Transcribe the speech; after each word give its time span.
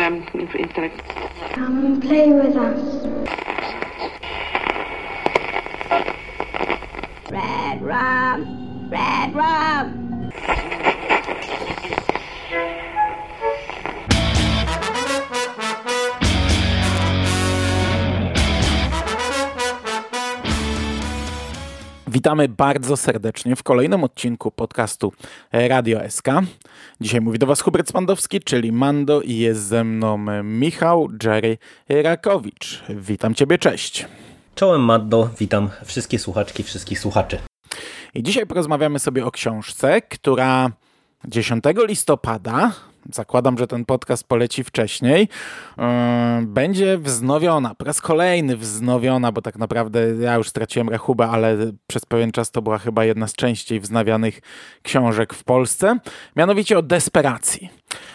um, 0.00 0.26
intellect. 0.34 0.98
Come 1.52 1.84
and 1.84 2.02
play 2.02 2.30
with 2.30 2.56
us. 2.56 3.06
Red 7.30 7.82
rum, 7.82 8.88
red 8.90 9.34
rum. 9.34 10.09
Witamy 22.12 22.48
bardzo 22.48 22.96
serdecznie 22.96 23.56
w 23.56 23.62
kolejnym 23.62 24.04
odcinku 24.04 24.50
podcastu 24.50 25.12
Radio 25.52 26.00
SK. 26.08 26.26
Dzisiaj 27.00 27.20
mówi 27.20 27.38
do 27.38 27.46
Was 27.46 27.60
Hubert 27.60 27.88
Spandowski, 27.88 28.40
czyli 28.40 28.72
Mando 28.72 29.20
i 29.20 29.36
jest 29.36 29.60
ze 29.60 29.84
mną 29.84 30.18
Michał 30.42 31.08
Jerry 31.24 31.58
Rakowicz. 31.88 32.82
Witam 32.88 33.34
Ciebie, 33.34 33.58
cześć. 33.58 34.06
Czołem 34.54 34.80
Mando, 34.80 35.30
witam 35.38 35.70
wszystkie 35.84 36.18
słuchaczki, 36.18 36.62
wszystkich 36.62 36.98
słuchaczy. 36.98 37.38
I 38.14 38.22
dzisiaj 38.22 38.46
porozmawiamy 38.46 38.98
sobie 38.98 39.26
o 39.26 39.30
książce, 39.30 40.02
która 40.02 40.70
10 41.24 41.64
listopada 41.88 42.72
zakładam, 43.12 43.58
że 43.58 43.66
ten 43.66 43.84
podcast 43.84 44.24
poleci 44.24 44.64
wcześniej, 44.64 45.28
yy, 45.78 45.84
będzie 46.46 46.98
wznowiona, 46.98 47.74
po 47.74 47.84
raz 47.84 48.00
kolejny 48.00 48.56
wznowiona, 48.56 49.32
bo 49.32 49.42
tak 49.42 49.58
naprawdę 49.58 50.00
ja 50.20 50.34
już 50.34 50.48
straciłem 50.48 50.88
rachubę, 50.88 51.28
ale 51.28 51.56
przez 51.86 52.06
pewien 52.06 52.32
czas 52.32 52.50
to 52.50 52.62
była 52.62 52.78
chyba 52.78 53.04
jedna 53.04 53.26
z 53.26 53.32
częściej 53.32 53.80
wznawianych 53.80 54.40
książek 54.82 55.34
w 55.34 55.44
Polsce, 55.44 55.98
mianowicie 56.36 56.78
o 56.78 56.82
desperacji. 56.82 57.70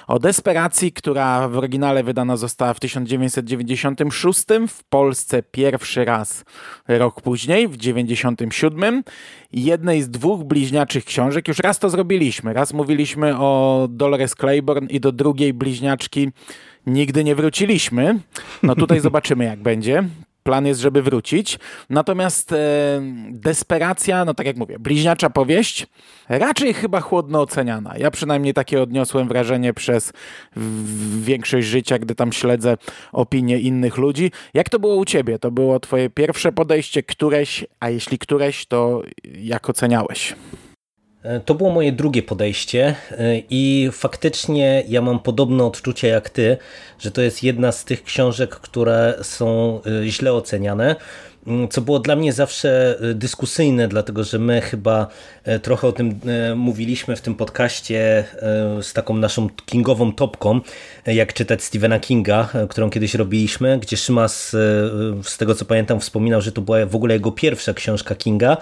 O 0.08 0.20
desperacji, 0.20 0.92
która 0.92 1.48
w 1.48 1.58
oryginale 1.58 2.04
wydana 2.04 2.38
została 2.38 2.74
w 2.74 2.80
1996, 2.80 4.44
w 4.68 4.84
Polsce 4.84 5.44
pierwszy 5.44 6.06
raz 6.06 6.46
rok 6.88 7.22
później, 7.22 7.68
w 7.68 7.78
1997. 7.78 9.04
Jednej 9.54 10.02
z 10.02 10.10
dwóch 10.10 10.44
bliźniaczych 10.44 11.06
książek, 11.06 11.48
już 11.48 11.60
raz 11.60 11.80
to 11.80 11.90
zrobiliśmy, 11.90 12.54
raz 12.54 12.74
mówiliśmy 12.74 13.38
o 13.38 13.88
Dolores 13.90 14.36
Claiborne 14.36 14.75
i 14.90 15.00
do 15.00 15.12
drugiej 15.12 15.54
bliźniaczki 15.54 16.30
nigdy 16.88 17.24
nie 17.24 17.36
wróciliśmy. 17.36 18.20
No 18.64 18.76
tutaj 18.76 19.00
zobaczymy 19.10 19.46
jak 19.46 19.60
będzie 19.60 20.04
plan 20.46 20.66
jest, 20.66 20.82
żeby 20.82 21.02
wrócić. 21.02 21.60
Natomiast 21.90 22.52
e, 22.52 22.58
desperacja, 23.30 24.26
no 24.26 24.34
tak 24.34 24.48
jak 24.48 24.58
mówię, 24.58 24.80
bliźniacza 24.80 25.30
powieść, 25.30 25.88
raczej 26.30 26.74
chyba 26.74 27.02
chłodno 27.02 27.42
oceniana. 27.42 27.98
Ja 27.98 28.12
przynajmniej 28.12 28.54
takie 28.54 28.82
odniosłem 28.82 29.28
wrażenie 29.28 29.74
przez 29.74 30.14
większość 31.20 31.68
życia, 31.68 32.00
gdy 32.00 32.16
tam 32.16 32.32
śledzę 32.32 32.78
opinie 33.12 33.60
innych 33.60 33.98
ludzi. 33.98 34.32
Jak 34.54 34.70
to 34.70 34.80
było 34.80 34.96
u 34.96 35.06
ciebie? 35.06 35.40
To 35.40 35.52
było 35.52 35.80
twoje 35.80 36.10
pierwsze 36.10 36.52
podejście, 36.52 37.04
któreś, 37.04 37.66
a 37.80 37.90
jeśli 37.90 38.18
któreś, 38.18 38.66
to 38.66 39.02
jak 39.24 39.70
oceniałeś? 39.70 40.36
E, 41.26 41.40
to 41.40 41.56
było 41.56 41.70
moje 41.72 41.92
drugie 41.92 42.24
podejście 42.24 42.96
e, 43.12 43.16
i 43.50 43.90
faktycznie 43.92 44.84
ja 44.88 45.02
mam 45.02 45.20
podobne 45.20 45.64
odczucia 45.64 46.08
jak 46.08 46.30
ty, 46.30 46.58
że 47.00 47.12
to 47.12 47.22
jest 47.22 47.44
jedna 47.44 47.72
z 47.72 47.86
tych 47.86 48.04
książek, 48.04 48.56
które 48.56 49.18
są 49.22 49.80
e, 49.86 50.08
źle 50.10 50.34
oceniane. 50.34 50.96
Co 51.70 51.82
było 51.82 52.00
dla 52.00 52.16
mnie 52.16 52.34
zawsze 52.34 52.98
e, 53.02 53.14
dyskusyjne, 53.14 53.88
dlatego 53.88 54.24
że 54.24 54.40
my 54.40 54.62
chyba 54.62 55.08
e, 55.44 55.60
trochę 55.60 55.88
o 55.88 55.92
tym 55.92 56.20
e, 56.26 56.56
mówiliśmy 56.56 57.16
w 57.16 57.22
tym 57.22 57.36
podcaście 57.36 58.26
z 58.82 58.94
taką 58.94 59.18
naszą 59.18 59.50
kingową 59.66 60.12
topką, 60.12 60.60
jak 61.06 61.34
czytać 61.34 61.64
Stephena 61.64 62.00
Kinga, 62.00 62.50
którą 62.70 62.90
kiedyś 62.90 63.16
robiliśmy, 63.16 63.80
gdzie 63.80 63.98
Szymas, 63.98 64.50
z 65.24 65.38
tego 65.38 65.56
co 65.56 65.66
pamiętam, 65.66 66.00
wspominał, 66.00 66.42
że 66.42 66.52
to 66.52 66.62
była 66.62 66.86
w 66.86 66.96
ogóle 66.96 67.14
jego 67.14 67.32
pierwsza 67.32 67.74
książka 67.74 68.16
Kinga, 68.16 68.58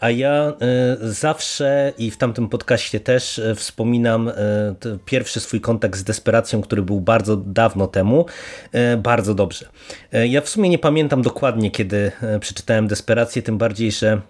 a 0.00 0.10
ja 0.10 0.52
zawsze 1.00 1.92
i 1.98 2.10
w 2.10 2.16
tamtym 2.16 2.48
podcaście 2.48 3.00
też 3.00 3.40
wspominam 3.56 4.32
pierwszy 5.04 5.40
swój 5.40 5.60
kontakt 5.60 5.98
z 5.98 6.04
desperacją, 6.04 6.62
który 6.62 6.82
był 6.82 7.00
bardzo 7.00 7.36
dawno 7.36 7.86
temu, 7.86 8.26
bardzo 8.98 9.34
dobrze. 9.34 9.68
Ja 10.12 10.40
w 10.40 10.48
sumie 10.48 10.68
nie 10.68 10.78
pamiętam 10.78 11.22
dokładnie, 11.22 11.70
kiedy 11.70 12.01
E, 12.22 12.40
przeczytałem 12.40 12.88
Desperację, 12.88 13.42
tym 13.42 13.58
bardziej, 13.58 13.92
że 13.92 14.20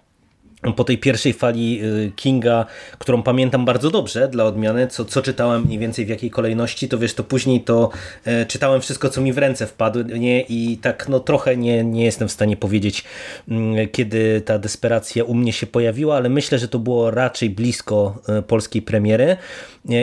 po 0.71 0.83
tej 0.83 0.97
pierwszej 0.97 1.33
fali 1.33 1.81
e, 1.81 2.11
Kinga, 2.11 2.65
którą 2.99 3.23
pamiętam 3.23 3.65
bardzo 3.65 3.91
dobrze 3.91 4.27
dla 4.27 4.45
odmiany, 4.45 4.87
co, 4.87 5.05
co 5.05 5.21
czytałem 5.21 5.63
mniej 5.63 5.79
więcej 5.79 6.05
w 6.05 6.09
jakiej 6.09 6.29
kolejności, 6.29 6.89
to 6.89 6.97
wiesz, 6.97 7.13
to 7.13 7.23
później 7.23 7.61
to 7.61 7.89
e, 8.25 8.45
czytałem 8.45 8.81
wszystko, 8.81 9.09
co 9.09 9.21
mi 9.21 9.33
w 9.33 9.37
ręce 9.37 9.67
wpadło 9.67 10.03
nie? 10.03 10.41
i 10.41 10.77
tak 10.77 11.09
no 11.09 11.19
trochę 11.19 11.57
nie, 11.57 11.83
nie 11.83 12.05
jestem 12.05 12.27
w 12.27 12.31
stanie 12.31 12.57
powiedzieć, 12.57 13.03
mm, 13.47 13.89
kiedy 13.89 14.41
ta 14.41 14.59
desperacja 14.59 15.23
u 15.23 15.33
mnie 15.33 15.53
się 15.53 15.67
pojawiła, 15.67 16.15
ale 16.15 16.29
myślę, 16.29 16.59
że 16.59 16.67
to 16.67 16.79
było 16.79 17.11
raczej 17.11 17.49
blisko 17.49 18.21
polskiej 18.47 18.81
premiery 18.81 19.37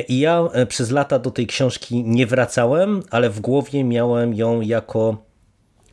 i 0.08 0.18
ja 0.18 0.48
przez 0.68 0.90
lata 0.90 1.18
do 1.18 1.30
tej 1.30 1.46
książki 1.46 2.04
nie 2.04 2.26
wracałem, 2.26 3.02
ale 3.10 3.30
w 3.30 3.40
głowie 3.40 3.84
miałem 3.84 4.34
ją 4.34 4.60
jako 4.60 5.29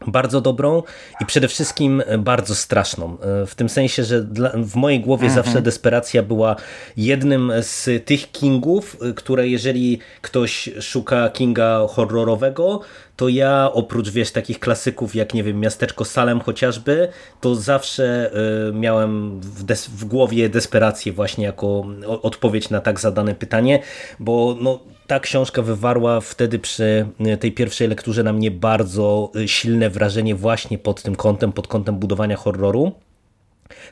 bardzo 0.07 0.41
dobrą 0.41 0.83
i 1.21 1.25
przede 1.25 1.47
wszystkim 1.47 2.03
bardzo 2.19 2.55
straszną. 2.55 3.17
W 3.47 3.55
tym 3.55 3.69
sensie, 3.69 4.03
że 4.03 4.21
w 4.63 4.75
mojej 4.75 4.99
głowie 4.99 5.27
mhm. 5.27 5.43
zawsze 5.45 5.61
desperacja 5.61 6.23
była 6.23 6.55
jednym 6.97 7.51
z 7.61 8.05
tych 8.05 8.31
Kingów, 8.31 8.97
które 9.15 9.47
jeżeli 9.47 9.99
ktoś 10.21 10.69
szuka 10.81 11.29
Kinga 11.29 11.87
horrorowego, 11.89 12.81
to 13.17 13.29
ja 13.29 13.71
oprócz 13.73 14.09
wiesz 14.09 14.31
takich 14.31 14.59
klasyków 14.59 15.15
jak 15.15 15.33
nie 15.33 15.43
wiem 15.43 15.59
Miasteczko 15.59 16.05
Salem 16.05 16.39
chociażby, 16.39 17.07
to 17.41 17.55
zawsze 17.55 18.31
y, 18.69 18.73
miałem 18.73 19.39
w, 19.41 19.63
w 19.75 20.05
głowie 20.05 20.49
desperację 20.49 21.13
właśnie 21.13 21.45
jako 21.45 21.85
odpowiedź 22.21 22.69
na 22.69 22.79
tak 22.79 22.99
zadane 22.99 23.35
pytanie, 23.35 23.79
bo 24.19 24.57
no 24.61 24.79
ta 25.07 25.19
książka 25.19 25.61
wywarła 25.61 26.21
wtedy 26.21 26.59
przy 26.59 27.07
y, 27.33 27.37
tej 27.37 27.51
pierwszej 27.51 27.87
lekturze 27.87 28.23
na 28.23 28.33
mnie 28.33 28.51
bardzo 28.51 29.31
y, 29.35 29.47
silne 29.47 29.89
wrażenie 29.89 30.35
właśnie 30.35 30.77
pod 30.77 31.01
tym 31.01 31.15
kątem, 31.15 31.51
pod 31.51 31.67
kątem 31.67 31.95
budowania 31.99 32.35
horroru. 32.35 32.91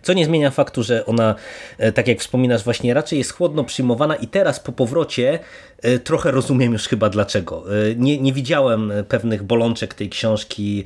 Co 0.02 0.13
nie 0.13 0.25
zmienia 0.25 0.52
faktu, 0.52 0.84
że 0.84 1.06
ona, 1.06 1.36
e, 1.78 1.91
tak 1.91 2.08
jak 2.08 2.19
wspominasz, 2.19 2.63
właśnie 2.63 2.94
raczej 2.94 3.19
jest 3.19 3.34
chłodno 3.34 3.63
przyjmowana 3.63 4.16
i 4.16 4.28
teraz 4.28 4.59
po 4.59 4.72
powrocie 4.72 5.40
e, 5.81 6.00
trochę 6.00 6.31
rozumiem 6.31 6.74
już 6.74 6.88
chyba 6.88 7.09
dlaczego. 7.09 7.66
E, 7.90 7.96
nie, 7.96 8.18
nie 8.18 8.34
widziałem 8.34 8.94
pewnych 9.09 9.44
bolączek 9.44 9.94
tej 9.94 10.09
książki 10.09 10.84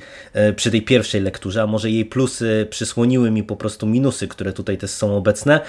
przy 0.56 0.70
tej 0.70 0.82
pierwszej 0.82 1.20
lekturze, 1.20 1.62
a 1.62 1.66
może 1.66 1.90
jej 1.90 2.04
plusy 2.04 2.66
przysłoniły 2.70 3.30
mi 3.30 3.42
po 3.42 3.56
prostu 3.56 3.86
minusy, 3.86 4.28
które 4.28 4.52
tutaj 4.52 4.78
też 4.78 4.90
są 4.90 5.16
obecne. 5.16 5.60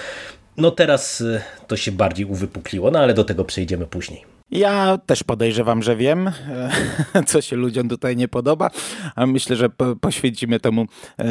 No 0.58 0.72
teraz 0.72 1.24
to 1.68 1.78
się 1.78 1.92
bardziej 1.92 2.26
uwypukliło, 2.26 2.92
no 2.92 3.00
ale 3.00 3.14
do 3.14 3.24
tego 3.24 3.46
przejdziemy 3.46 3.88
później. 3.88 4.31
Ja 4.51 4.97
też 5.06 5.23
podejrzewam, 5.23 5.84
że 5.84 5.95
wiem, 5.95 6.31
co 7.28 7.41
się 7.41 7.56
ludziom 7.56 7.89
tutaj 7.89 8.16
nie 8.16 8.28
podoba, 8.28 8.69
a 9.16 9.25
myślę, 9.25 9.56
że 9.56 9.69
poświęcimy 10.01 10.59
temu, 10.59 10.85
e, 11.19 11.25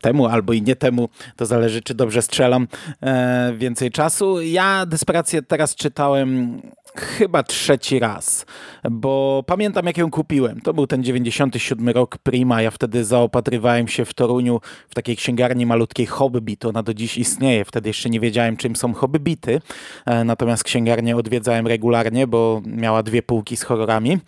temu 0.00 0.26
albo 0.26 0.52
i 0.52 0.62
nie 0.62 0.76
temu, 0.76 1.08
to 1.36 1.46
zależy, 1.46 1.82
czy 1.82 1.94
dobrze 1.94 2.22
strzelam, 2.22 2.68
e, 3.02 3.52
więcej 3.56 3.90
czasu. 3.90 4.40
Ja 4.40 4.86
Desperację 4.86 5.42
teraz 5.42 5.74
czytałem 5.74 6.60
chyba 6.96 7.42
trzeci 7.42 7.98
raz, 7.98 8.46
bo 8.90 9.44
pamiętam 9.46 9.86
jak 9.86 9.98
ją 9.98 10.10
kupiłem. 10.10 10.60
To 10.60 10.74
był 10.74 10.86
ten 10.86 11.04
97 11.04 11.88
rok 11.88 12.18
Prima. 12.18 12.62
Ja 12.62 12.70
wtedy 12.70 13.04
zaopatrywałem 13.04 13.88
się 13.88 14.04
w 14.04 14.14
Toruniu 14.14 14.60
w 14.88 14.94
takiej 14.94 15.16
księgarni 15.16 15.66
malutkiej 15.66 16.06
Hobbit. 16.06 16.64
Ona 16.64 16.82
do 16.82 16.94
dziś 16.94 17.18
istnieje. 17.18 17.64
Wtedy 17.64 17.88
jeszcze 17.88 18.10
nie 18.10 18.20
wiedziałem 18.20 18.56
czym 18.56 18.76
są 18.76 18.94
Hobbity. 18.94 19.60
E, 20.06 20.24
natomiast 20.24 20.64
księgarnię 20.64 21.16
odwiedzałem 21.16 21.66
regularnie, 21.66 22.26
bo 22.26 22.62
miała 22.66 23.02
dwie 23.02 23.22
półki 23.22 23.56
z 23.56 23.62
horrorami. 23.62 24.18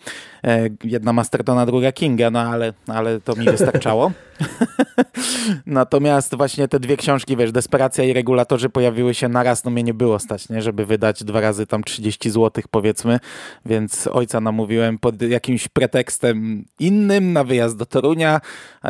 E, 0.43 0.69
jedna 0.83 1.13
Mastertona, 1.13 1.65
druga 1.65 1.91
Kinga, 1.91 2.31
no 2.31 2.39
ale, 2.39 2.73
ale 2.87 3.21
to 3.21 3.35
mi 3.35 3.45
wystarczało. 3.45 4.11
Natomiast 5.65 6.35
właśnie 6.35 6.67
te 6.67 6.79
dwie 6.79 6.97
książki, 6.97 7.37
wiesz, 7.37 7.51
Desperacja 7.51 8.03
i 8.03 8.13
Regulatorzy 8.13 8.69
pojawiły 8.69 9.13
się 9.13 9.29
naraz, 9.29 9.63
no 9.63 9.71
mnie 9.71 9.83
nie 9.83 9.93
było 9.93 10.19
stać, 10.19 10.49
nie? 10.49 10.61
żeby 10.61 10.85
wydać 10.85 11.23
dwa 11.23 11.41
razy 11.41 11.67
tam 11.67 11.83
30 11.83 12.29
zł 12.29 12.51
powiedzmy, 12.67 13.19
więc 13.65 14.07
ojca 14.07 14.41
namówiłem 14.41 14.99
pod 14.99 15.21
jakimś 15.21 15.67
pretekstem 15.67 16.65
innym 16.79 17.33
na 17.33 17.43
wyjazd 17.43 17.77
do 17.77 17.85
Torunia 17.85 18.41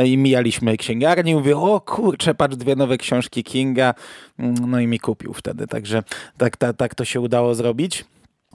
i 0.05 0.17
mijaliśmy 0.17 0.77
księgarnię. 0.77 1.35
Mówię, 1.35 1.57
o 1.57 1.81
kurczę, 1.81 2.35
patrz, 2.35 2.55
dwie 2.55 2.75
nowe 2.75 2.97
książki 2.97 3.43
Kinga, 3.43 3.93
no 4.67 4.79
i 4.79 4.87
mi 4.87 4.99
kupił 4.99 5.33
wtedy, 5.33 5.67
także 5.67 6.03
tak, 6.37 6.57
tak, 6.57 6.77
tak 6.77 6.95
to 6.95 7.05
się 7.05 7.21
udało 7.21 7.55
zrobić. 7.55 8.05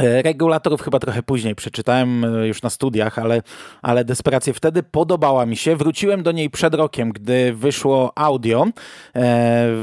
E, 0.02 0.22
regulatorów 0.22 0.82
chyba 0.82 0.98
trochę 0.98 1.22
później 1.22 1.54
przeczytałem 1.54 2.24
e, 2.24 2.48
już 2.48 2.62
na 2.62 2.70
studiach, 2.70 3.18
ale, 3.18 3.42
ale 3.82 4.04
Desperację 4.04 4.54
wtedy 4.54 4.82
podobała 4.82 5.46
mi 5.46 5.56
się. 5.56 5.76
Wróciłem 5.76 6.22
do 6.22 6.32
niej 6.32 6.50
przed 6.50 6.74
rokiem, 6.74 7.12
gdy 7.12 7.52
wyszło 7.54 8.12
audio 8.14 8.64
e, 8.64 8.70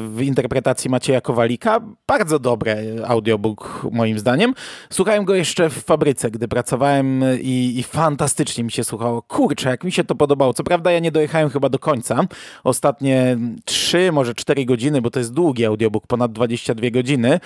w 0.10 0.18
interpretacji 0.22 0.90
Macieja 0.90 1.22
Kowalika. 1.22 1.80
Bardzo 2.08 2.40
dobre 2.40 2.84
audiobook 3.08 3.88
moim 3.92 4.20
zdaniem. 4.20 4.54
Słuchałem 4.90 5.26
go 5.26 5.36
jeszcze 5.36 5.70
w 5.70 5.74
fabryce, 5.74 6.32
gdy 6.32 6.48
pracowałem 6.48 7.24
i, 7.42 7.74
i 7.78 7.84
fantastycznie 7.84 8.64
mi 8.64 8.72
się 8.72 8.84
słuchało. 8.84 9.22
Kurczę, 9.22 9.70
jak 9.70 9.84
mi 9.84 9.92
się 9.92 10.04
to 10.04 10.16
podobało. 10.16 10.54
Co 10.54 10.64
prawda 10.64 10.92
ja 10.92 11.00
nie 11.00 11.12
dojechałem 11.12 11.50
chyba 11.50 11.70
do 11.70 11.80
końca. 11.80 12.22
Ostatnie 12.64 13.38
trzy, 13.66 14.12
może 14.12 14.36
cztery 14.36 14.66
godziny, 14.66 15.02
bo 15.02 15.10
to 15.10 15.20
jest 15.20 15.34
długi 15.34 15.66
audiobook, 15.66 16.08
ponad 16.08 16.32
22 16.32 16.90
godziny. 16.90 17.40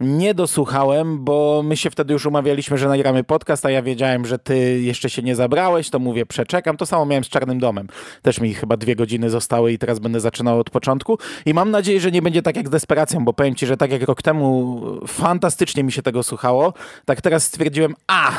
Nie 0.00 0.34
dosłuchałem, 0.34 1.24
bo 1.24 1.62
my 1.64 1.76
się 1.76 1.90
wtedy 1.90 2.15
już 2.16 2.26
umawialiśmy, 2.26 2.78
że 2.78 2.88
nagramy 2.88 3.24
podcast, 3.24 3.66
a 3.66 3.70
ja 3.70 3.82
wiedziałem, 3.82 4.26
że 4.26 4.38
ty 4.38 4.80
jeszcze 4.80 5.10
się 5.10 5.22
nie 5.22 5.36
zabrałeś, 5.36 5.90
to 5.90 5.98
mówię, 5.98 6.26
przeczekam. 6.26 6.76
To 6.76 6.86
samo 6.86 7.06
miałem 7.06 7.24
z 7.24 7.28
Czarnym 7.28 7.58
Domem. 7.58 7.88
Też 8.22 8.40
mi 8.40 8.54
chyba 8.54 8.76
dwie 8.76 8.96
godziny 8.96 9.30
zostały 9.30 9.72
i 9.72 9.78
teraz 9.78 9.98
będę 9.98 10.20
zaczynał 10.20 10.60
od 10.60 10.70
początku. 10.70 11.18
I 11.46 11.54
mam 11.54 11.70
nadzieję, 11.70 12.00
że 12.00 12.10
nie 12.10 12.22
będzie 12.22 12.42
tak 12.42 12.56
jak 12.56 12.66
z 12.66 12.70
Desperacją, 12.70 13.24
bo 13.24 13.32
powiem 13.32 13.54
ci, 13.54 13.66
że 13.66 13.76
tak 13.76 13.92
jak 13.92 14.02
rok 14.02 14.22
temu 14.22 14.82
fantastycznie 15.06 15.84
mi 15.84 15.92
się 15.92 16.02
tego 16.02 16.22
słuchało, 16.22 16.72
tak 17.04 17.20
teraz 17.20 17.44
stwierdziłem, 17.44 17.94
a, 18.06 18.32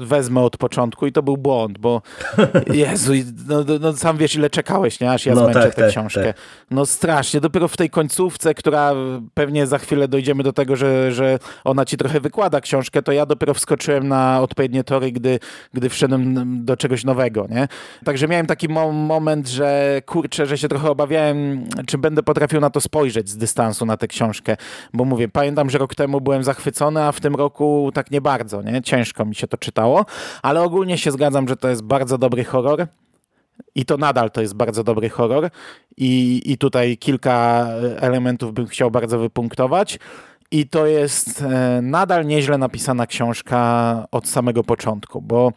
wezmę 0.00 0.40
od 0.40 0.56
początku 0.56 1.06
i 1.06 1.12
to 1.12 1.22
był 1.22 1.36
błąd, 1.36 1.78
bo 1.78 2.02
Jezu, 2.72 3.12
no, 3.48 3.64
no, 3.68 3.78
no 3.80 3.92
sam 3.92 4.16
wiesz, 4.16 4.34
ile 4.34 4.50
czekałeś, 4.50 5.00
nie? 5.00 5.12
Aż 5.12 5.26
ja 5.26 5.34
no, 5.34 5.40
zmęczę 5.40 5.62
tak, 5.62 5.74
tę 5.74 5.82
tak, 5.82 5.90
książkę. 5.90 6.24
Tak. 6.24 6.36
No 6.70 6.86
strasznie. 6.86 7.40
Dopiero 7.40 7.68
w 7.68 7.76
tej 7.76 7.90
końcówce, 7.90 8.54
która 8.54 8.92
pewnie 9.34 9.66
za 9.66 9.78
chwilę 9.78 10.08
dojdziemy 10.08 10.42
do 10.42 10.52
tego, 10.52 10.76
że, 10.76 11.12
że 11.12 11.38
ona 11.64 11.84
ci 11.84 11.96
trochę 11.96 12.20
wykłada 12.20 12.60
książkę, 12.60 13.02
to 13.02 13.12
ja 13.16 13.26
dopiero 13.26 13.54
wskoczyłem 13.54 14.08
na 14.08 14.40
odpowiednie 14.40 14.84
tory, 14.84 15.12
gdy, 15.12 15.38
gdy 15.72 15.88
wszedłem 15.88 16.64
do 16.64 16.76
czegoś 16.76 17.04
nowego, 17.04 17.46
nie? 17.50 17.68
Także 18.04 18.28
miałem 18.28 18.46
taki 18.46 18.68
mo 18.68 18.92
moment, 18.92 19.48
że 19.48 20.00
kurczę, 20.06 20.46
że 20.46 20.58
się 20.58 20.68
trochę 20.68 20.90
obawiałem, 20.90 21.64
czy 21.86 21.98
będę 21.98 22.22
potrafił 22.22 22.60
na 22.60 22.70
to 22.70 22.80
spojrzeć 22.80 23.28
z 23.28 23.36
dystansu 23.36 23.86
na 23.86 23.96
tę 23.96 24.08
książkę, 24.08 24.56
bo 24.92 25.04
mówię, 25.04 25.28
pamiętam, 25.28 25.70
że 25.70 25.78
rok 25.78 25.94
temu 25.94 26.20
byłem 26.20 26.44
zachwycony, 26.44 27.02
a 27.02 27.12
w 27.12 27.20
tym 27.20 27.34
roku 27.34 27.90
tak 27.94 28.10
nie 28.10 28.20
bardzo, 28.20 28.62
nie? 28.62 28.82
Ciężko 28.82 29.24
mi 29.24 29.34
się 29.34 29.46
to 29.46 29.56
czytało, 29.56 30.06
ale 30.42 30.62
ogólnie 30.62 30.98
się 30.98 31.10
zgadzam, 31.10 31.48
że 31.48 31.56
to 31.56 31.68
jest 31.68 31.82
bardzo 31.82 32.18
dobry 32.18 32.44
horror. 32.44 32.86
I 33.74 33.84
to 33.84 33.96
nadal 33.96 34.30
to 34.30 34.40
jest 34.40 34.54
bardzo 34.54 34.84
dobry 34.84 35.08
horror. 35.08 35.50
I, 35.96 36.42
I 36.44 36.58
tutaj 36.58 36.96
kilka 36.96 37.66
elementów 38.00 38.52
bym 38.52 38.66
chciał 38.66 38.90
bardzo 38.90 39.18
wypunktować. 39.18 39.98
I 40.50 40.68
to 40.68 40.86
jest 40.86 41.42
e, 41.42 41.80
nadal 41.82 42.26
nieźle 42.26 42.58
napisana 42.58 43.06
książka 43.06 44.06
od 44.10 44.28
samego 44.28 44.64
początku, 44.64 45.22
bo 45.22 45.52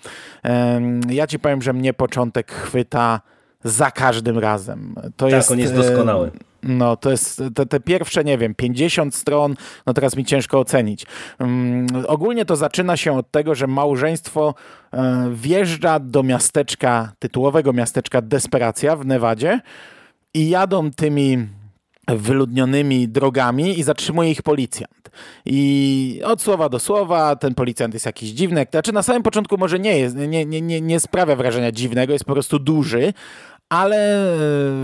ja 1.10 1.28
ci 1.28 1.40
powiem, 1.40 1.62
że 1.62 1.74
mnie 1.74 1.94
początek 1.94 2.52
chwyta 2.52 3.22
za 3.64 3.92
każdym 3.92 4.40
razem. 4.40 4.96
To 4.96 5.26
tak, 5.26 5.32
jest, 5.32 5.52
on 5.52 5.60
jest 5.60 5.76
doskonały. 5.76 6.32
No, 6.64 6.98
to 6.98 7.12
jest 7.12 7.42
te, 7.56 7.66
te, 7.66 7.80
pierwsze, 7.80 8.24
nie 8.24 8.38
wiem, 8.38 8.56
50 8.56 9.16
stron, 9.16 9.56
no 9.86 9.94
teraz 9.94 10.16
mi 10.16 10.26
ciężko 10.26 10.60
ocenić. 10.60 11.06
Um, 11.40 11.88
ogólnie 12.08 12.46
to 12.46 12.56
zaczyna 12.56 12.98
się 12.98 13.18
od 13.18 13.32
tego, 13.32 13.56
że 13.56 13.68
małżeństwo 13.68 14.56
um, 14.92 15.36
wjeżdża 15.36 16.00
do 16.00 16.24
miasteczka, 16.24 17.12
tytułowego 17.20 17.74
miasteczka 17.74 18.22
Desperacja 18.22 18.96
w 18.96 19.06
Nevadzie 19.06 19.60
i 20.34 20.50
jadą 20.50 20.92
tymi 20.92 21.48
wyludnionymi 22.16 23.08
drogami 23.08 23.80
i 23.80 23.84
zatrzymuje 23.84 24.32
ich 24.32 24.42
policjant. 24.42 25.10
I 25.46 26.22
od 26.24 26.42
słowa 26.42 26.70
do 26.70 26.80
słowa 26.80 27.36
ten 27.36 27.56
policjant 27.56 27.94
jest 27.94 28.06
jakiś 28.06 28.30
dziwny. 28.30 28.66
Znaczy 28.72 28.92
na 28.92 29.04
samym 29.04 29.24
początku 29.24 29.58
może 29.58 29.80
nie 29.80 30.00
jest, 30.00 30.16
nie, 30.16 30.46
nie, 30.46 30.62
nie, 30.62 30.82
nie 30.82 31.00
sprawia 31.00 31.36
wrażenia 31.36 31.72
dziwnego, 31.72 32.14
jest 32.14 32.26
po 32.26 32.34
prostu 32.34 32.60
duży, 32.60 33.14
ale 33.70 33.98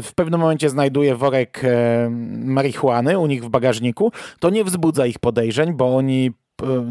w 0.01 0.09
pewnym 0.15 0.39
momencie 0.39 0.69
znajduje 0.69 1.15
worek 1.15 1.61
e, 1.63 2.09
marihuany 2.45 3.19
u 3.19 3.27
nich 3.27 3.43
w 3.43 3.49
bagażniku. 3.49 4.11
To 4.39 4.49
nie 4.49 4.63
wzbudza 4.63 5.05
ich 5.05 5.19
podejrzeń, 5.19 5.73
bo 5.73 5.95
oni 5.95 6.31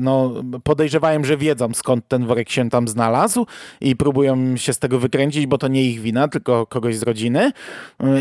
no, 0.01 0.33
podejrzewałem, 0.65 1.25
że 1.25 1.37
wiedzą 1.37 1.75
skąd 1.75 2.09
ten 2.09 2.27
worek 2.27 2.51
się 2.51 2.71
tam 2.71 2.89
znalazł 2.89 3.47
i 3.81 3.97
próbują 3.97 4.57
się 4.57 4.73
z 4.73 4.79
tego 4.79 4.99
wykręcić, 4.99 5.47
bo 5.47 5.59
to 5.59 5.69
nie 5.69 5.83
ich 5.83 6.01
wina, 6.01 6.29
tylko 6.29 6.67
kogoś 6.67 6.97
z 6.97 7.03
rodziny. 7.03 7.53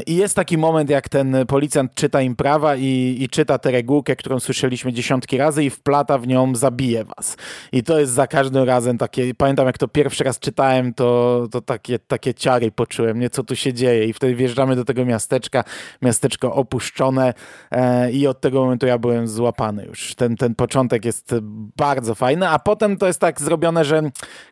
I 0.06 0.16
jest 0.16 0.36
taki 0.36 0.58
moment, 0.58 0.90
jak 0.90 1.10
ten 1.10 1.36
policjant 1.48 1.96
czyta 1.96 2.22
im 2.22 2.36
prawa 2.36 2.76
i, 2.76 3.18
i 3.20 3.30
czyta 3.30 3.58
tę 3.58 3.72
regułkę, 3.72 4.16
którą 4.16 4.40
słyszeliśmy 4.40 4.94
dziesiątki 4.94 5.38
razy 5.38 5.64
i 5.64 5.70
wplata 5.70 6.18
w 6.18 6.28
nią 6.28 6.56
zabije 6.56 7.04
was. 7.04 7.38
I 7.72 7.84
to 7.84 8.00
jest 8.00 8.14
za 8.14 8.28
każdym 8.28 8.64
razem 8.64 8.98
takie, 8.98 9.36
pamiętam 9.36 9.68
jak 9.68 9.78
to 9.78 9.88
pierwszy 9.88 10.24
raz 10.24 10.40
czytałem, 10.40 10.94
to, 10.94 11.48
to 11.52 11.62
takie, 11.62 12.00
takie 12.00 12.34
ciary 12.34 12.72
poczułem, 12.72 13.20
nie, 13.20 13.30
co 13.30 13.44
tu 13.44 13.56
się 13.56 13.74
dzieje 13.74 14.06
i 14.06 14.14
wtedy 14.14 14.36
wjeżdżamy 14.36 14.76
do 14.76 14.86
tego 14.86 15.06
miasteczka, 15.06 15.64
miasteczko 16.02 16.54
opuszczone 16.54 17.34
e, 17.72 18.12
i 18.12 18.28
od 18.28 18.42
tego 18.42 18.62
momentu 18.62 18.86
ja 18.86 18.98
byłem 18.98 19.28
złapany 19.28 19.86
już. 19.86 20.16
Ten, 20.16 20.36
ten 20.36 20.56
początek 20.56 21.06
jest 21.06 21.33
bardzo 21.78 22.16
fajne, 22.16 22.50
a 22.50 22.60
potem 22.60 22.98
to 22.98 23.08
jest 23.08 23.20
tak 23.20 23.42
zrobione, 23.42 23.86
że 23.86 24.02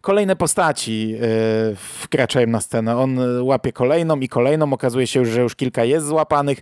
kolejne 0.01 0.36
postaci 0.36 1.16
e, 1.16 1.75
wkraczają 1.75 2.48
na 2.48 2.62
scenę. 2.62 2.98
On 2.98 3.19
łapie 3.42 3.74
kolejną 3.74 4.19
i 4.19 4.28
kolejną, 4.28 4.74
okazuje 4.74 5.07
się 5.07 5.22
że 5.25 5.42
już 5.42 5.56
kilka 5.56 5.83
jest 5.83 6.07
złapanych, 6.07 6.60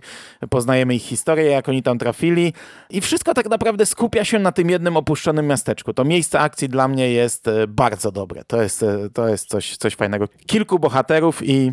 poznajemy 0.50 0.94
ich 0.94 1.02
historię, 1.02 1.44
jak 1.44 1.68
oni 1.68 1.82
tam 1.82 1.98
trafili 1.98 2.52
i 2.90 3.00
wszystko 3.00 3.34
tak 3.34 3.50
naprawdę 3.50 3.86
skupia 3.86 4.24
się 4.24 4.38
na 4.38 4.52
tym 4.52 4.70
jednym 4.70 4.96
opuszczonym 4.96 5.46
miasteczku. 5.46 5.92
To 5.92 6.04
miejsce 6.04 6.40
akcji 6.40 6.68
dla 6.68 6.88
mnie 6.88 7.10
jest 7.10 7.48
e, 7.48 7.66
bardzo 7.66 8.12
dobre. 8.12 8.44
To 8.44 8.62
jest, 8.62 8.82
e, 8.82 9.10
to 9.12 9.28
jest 9.28 9.48
coś, 9.48 9.76
coś 9.76 9.94
fajnego. 9.94 10.28
Kilku 10.46 10.78
bohaterów 10.78 11.42
i 11.42 11.72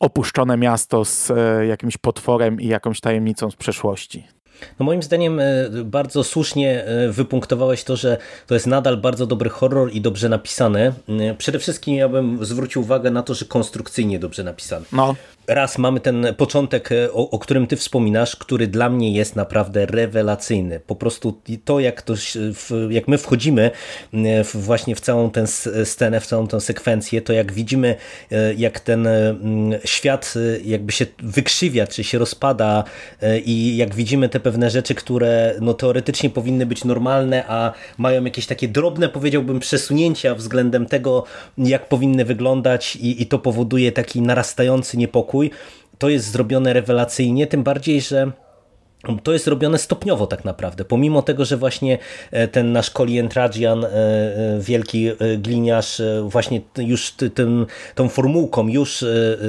opuszczone 0.00 0.56
miasto 0.56 1.04
z 1.04 1.32
jakimś 1.68 1.96
potworem 1.96 2.60
i 2.60 2.66
jakąś 2.66 3.00
tajemnicą 3.00 3.50
z 3.50 3.56
przeszłości. 3.56 4.35
No 4.80 4.86
moim 4.86 5.02
zdaniem 5.02 5.40
e, 5.40 5.44
bardzo 5.84 6.24
słusznie 6.24 6.84
e, 6.84 7.08
wypunktowałeś 7.08 7.84
to, 7.84 7.96
że 7.96 8.16
to 8.46 8.54
jest 8.54 8.66
nadal 8.66 8.96
bardzo 8.96 9.26
dobry 9.26 9.50
horror 9.50 9.92
i 9.92 10.00
dobrze 10.00 10.28
napisany. 10.28 10.92
E, 11.08 11.34
przede 11.34 11.58
wszystkim 11.58 11.94
ja 11.94 12.08
bym 12.08 12.44
zwrócił 12.44 12.82
uwagę 12.82 13.10
na 13.10 13.22
to, 13.22 13.34
że 13.34 13.44
konstrukcyjnie 13.44 14.18
dobrze 14.18 14.44
napisany. 14.44 14.86
No 14.92 15.14
raz 15.46 15.78
mamy 15.78 16.00
ten 16.00 16.26
początek, 16.36 16.90
o, 17.12 17.30
o, 17.30 17.38
którym 17.38 17.66
ty 17.66 17.76
wspominasz, 17.76 18.36
który 18.36 18.66
dla 18.66 18.90
mnie 18.90 19.12
jest 19.12 19.36
naprawdę 19.36 19.86
rewelacyjny. 19.86 20.80
Po 20.80 20.96
prostu 20.96 21.40
to, 21.64 21.80
jak, 21.80 22.02
to, 22.02 22.14
jak 22.90 23.08
my 23.08 23.18
wchodzimy 23.18 23.70
w, 24.44 24.50
właśnie 24.54 24.96
w 24.96 25.00
całą 25.00 25.30
tę 25.30 25.46
scenę, 25.84 26.20
w 26.20 26.26
całą 26.26 26.46
tę 26.46 26.60
sekwencję, 26.60 27.22
to 27.22 27.32
jak 27.32 27.52
widzimy, 27.52 27.94
jak 28.56 28.80
ten 28.80 29.08
świat 29.84 30.34
jakby 30.64 30.92
się 30.92 31.06
wykrzywia, 31.18 31.86
czy 31.86 32.04
się 32.04 32.18
rozpada 32.18 32.84
i 33.44 33.76
jak 33.76 33.94
widzimy 33.94 34.28
te 34.28 34.40
pewne 34.46 34.70
rzeczy, 34.70 34.94
które 34.94 35.54
no, 35.60 35.74
teoretycznie 35.74 36.30
powinny 36.30 36.66
być 36.66 36.84
normalne, 36.84 37.44
a 37.48 37.72
mają 37.98 38.24
jakieś 38.24 38.46
takie 38.46 38.68
drobne, 38.68 39.08
powiedziałbym, 39.08 39.60
przesunięcia 39.60 40.34
względem 40.34 40.86
tego, 40.86 41.24
jak 41.58 41.88
powinny 41.88 42.24
wyglądać 42.24 42.96
i, 42.96 43.22
i 43.22 43.26
to 43.26 43.38
powoduje 43.38 43.92
taki 43.92 44.22
narastający 44.22 44.96
niepokój. 44.96 45.50
To 45.98 46.08
jest 46.08 46.30
zrobione 46.30 46.72
rewelacyjnie, 46.72 47.46
tym 47.46 47.62
bardziej, 47.62 48.00
że 48.00 48.32
to 49.22 49.32
jest 49.32 49.46
robione 49.46 49.78
stopniowo 49.78 50.26
tak 50.26 50.44
naprawdę, 50.44 50.84
pomimo 50.84 51.22
tego, 51.22 51.44
że 51.44 51.56
właśnie 51.56 51.98
e, 52.30 52.48
ten 52.48 52.72
nasz 52.72 52.90
Colin 52.90 53.28
Trajan, 53.28 53.84
e, 53.84 53.88
e, 53.88 54.60
wielki 54.60 55.10
gliniarz, 55.38 56.02
właśnie 56.22 56.60
już 56.78 57.10
tym, 57.10 57.66
tą 57.94 58.08
formułką 58.08 58.68
już 58.68 59.04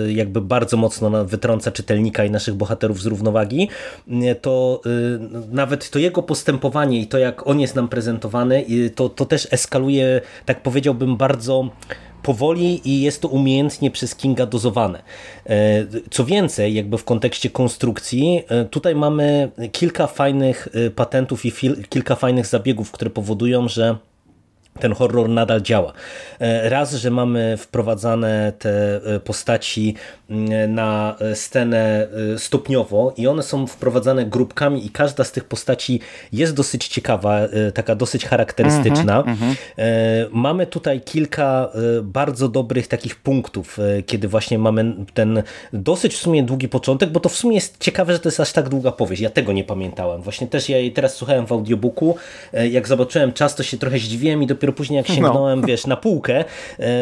jakby 0.08 0.42
bardzo 0.42 0.78
mocno 0.78 1.26
wytrąca 1.26 1.72
czytelnika 1.72 2.26
i 2.26 2.32
naszych 2.32 2.56
bohaterów 2.56 3.02
z 3.02 3.06
równowagi, 3.06 3.70
to 4.42 4.82
nawet 5.52 5.90
to 5.90 6.00
jego 6.00 6.24
postępowanie 6.24 7.00
i 7.00 7.08
to 7.08 7.18
jak 7.18 7.48
on 7.48 7.60
jest 7.60 7.76
nam 7.76 7.88
prezentowany, 7.88 8.66
to, 8.96 9.10
to 9.10 9.26
też 9.26 9.48
eskaluje, 9.52 10.22
tak 10.46 10.64
powiedziałbym, 10.64 11.18
bardzo 11.18 11.70
powoli 12.28 12.82
i 12.90 13.02
jest 13.02 13.22
to 13.22 13.28
umiejętnie 13.28 13.92
przez 13.92 14.16
Kinga 14.16 14.46
dozowane. 14.46 15.04
E, 15.46 15.86
co 16.10 16.26
więcej, 16.26 16.74
jakby 16.74 16.98
w 16.98 17.04
kontekście 17.04 17.50
konstrukcji, 17.50 18.44
e, 18.50 18.66
tutaj 18.66 18.96
mamy 18.96 19.52
kilka 19.72 20.08
fajnych 20.08 20.68
e, 20.74 20.90
patentów 20.90 21.46
i 21.46 21.52
kilka 21.90 22.16
fajnych 22.16 22.48
zabiegów, 22.48 22.92
które 22.92 23.10
powodują, 23.10 23.68
że 23.68 23.98
ten 24.80 24.94
horror 24.94 25.30
nadal 25.30 25.62
działa. 25.62 25.94
Raz, 26.64 26.94
że 26.94 27.12
mamy 27.12 27.58
wprowadzane 27.58 28.54
te 28.60 29.02
postaci 29.24 29.96
na 30.68 31.16
scenę 31.34 32.08
e, 32.34 32.40
stopniowo 32.40 33.14
i 33.18 33.28
one 33.28 33.44
są 33.44 33.68
wprowadzane 33.68 34.26
grupkami 34.26 34.86
i 34.86 34.90
każda 34.90 35.24
z 35.24 35.32
tych 35.32 35.44
postaci 35.44 36.00
jest 36.34 36.54
dosyć 36.54 36.88
ciekawa, 36.88 37.40
taka 37.74 37.96
dosyć 37.96 38.26
charakterystyczna. 38.26 39.24
Mm 39.24 39.36
-hmm, 39.38 39.56
mamy 40.32 40.68
tutaj 40.68 41.02
kilka 41.02 41.70
bardzo 42.04 42.50
dobrych 42.50 42.88
takich 42.88 43.16
punktów, 43.16 43.78
kiedy 44.06 44.28
właśnie 44.28 44.60
mamy 44.60 44.96
ten 45.14 45.44
dosyć 45.74 46.14
w 46.14 46.18
sumie 46.18 46.44
długi 46.44 46.70
początek, 46.70 47.10
bo 47.10 47.20
to 47.20 47.30
w 47.30 47.36
sumie 47.36 47.56
jest 47.56 47.78
ciekawe, 47.80 48.14
że 48.14 48.20
to 48.20 48.30
jest 48.30 48.40
aż 48.40 48.54
tak 48.54 48.70
długa 48.70 48.92
powieść. 48.92 49.22
Ja 49.22 49.30
tego 49.30 49.54
nie 49.54 49.64
pamiętałem. 49.64 50.22
Właśnie 50.22 50.48
też 50.48 50.70
ja 50.70 50.78
jej 50.78 50.92
teraz 50.92 51.16
słuchałem 51.16 51.46
w 51.46 51.52
audiobooku. 51.52 52.16
Jak 52.70 52.88
zobaczyłem 52.88 53.34
czas, 53.34 53.56
to 53.56 53.64
się 53.64 53.78
trochę 53.78 54.00
zdziwiłem 54.00 54.44
i 54.44 54.48
dopiero 54.48 54.74
później 54.74 54.98
jak 54.98 55.08
sięgnąłem, 55.08 55.62
no. 55.62 55.68
wiesz, 55.68 55.88
na 55.88 55.98
półkę 55.98 56.46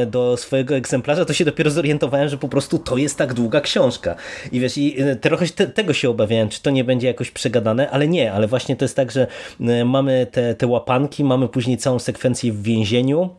do 0.08 0.38
swojego 0.38 0.76
egzemplarza, 0.76 1.26
to 1.26 1.34
się 1.34 1.46
dopiero 1.46 1.72
zorientowałem, 1.72 2.30
że 2.30 2.38
po 2.38 2.48
prostu 2.48 2.80
to 2.80 2.98
jest 2.98 3.15
tak 3.16 3.34
długa 3.34 3.62
książka. 3.62 4.16
I 4.52 4.60
wiesz, 4.60 4.78
i 4.78 5.02
e, 5.02 5.16
trochę 5.16 5.48
te, 5.48 5.68
tego 5.68 5.94
się 5.94 6.10
obawiałem, 6.10 6.50
czy 6.50 6.62
to 6.62 6.70
nie 6.70 6.84
będzie 6.84 7.08
jakoś 7.08 7.32
przegadane, 7.32 7.90
ale 7.90 8.08
nie, 8.08 8.34
ale 8.34 8.48
właśnie 8.48 8.76
to 8.76 8.86
jest 8.86 8.96
tak, 8.96 9.12
że 9.12 9.28
e, 9.62 9.86
mamy 9.86 10.28
te, 10.32 10.56
te 10.56 10.68
łapanki, 10.68 11.24
mamy 11.24 11.48
później 11.48 11.78
całą 11.78 12.00
sekwencję 12.00 12.54
w 12.54 12.64
więzieniu, 12.64 13.30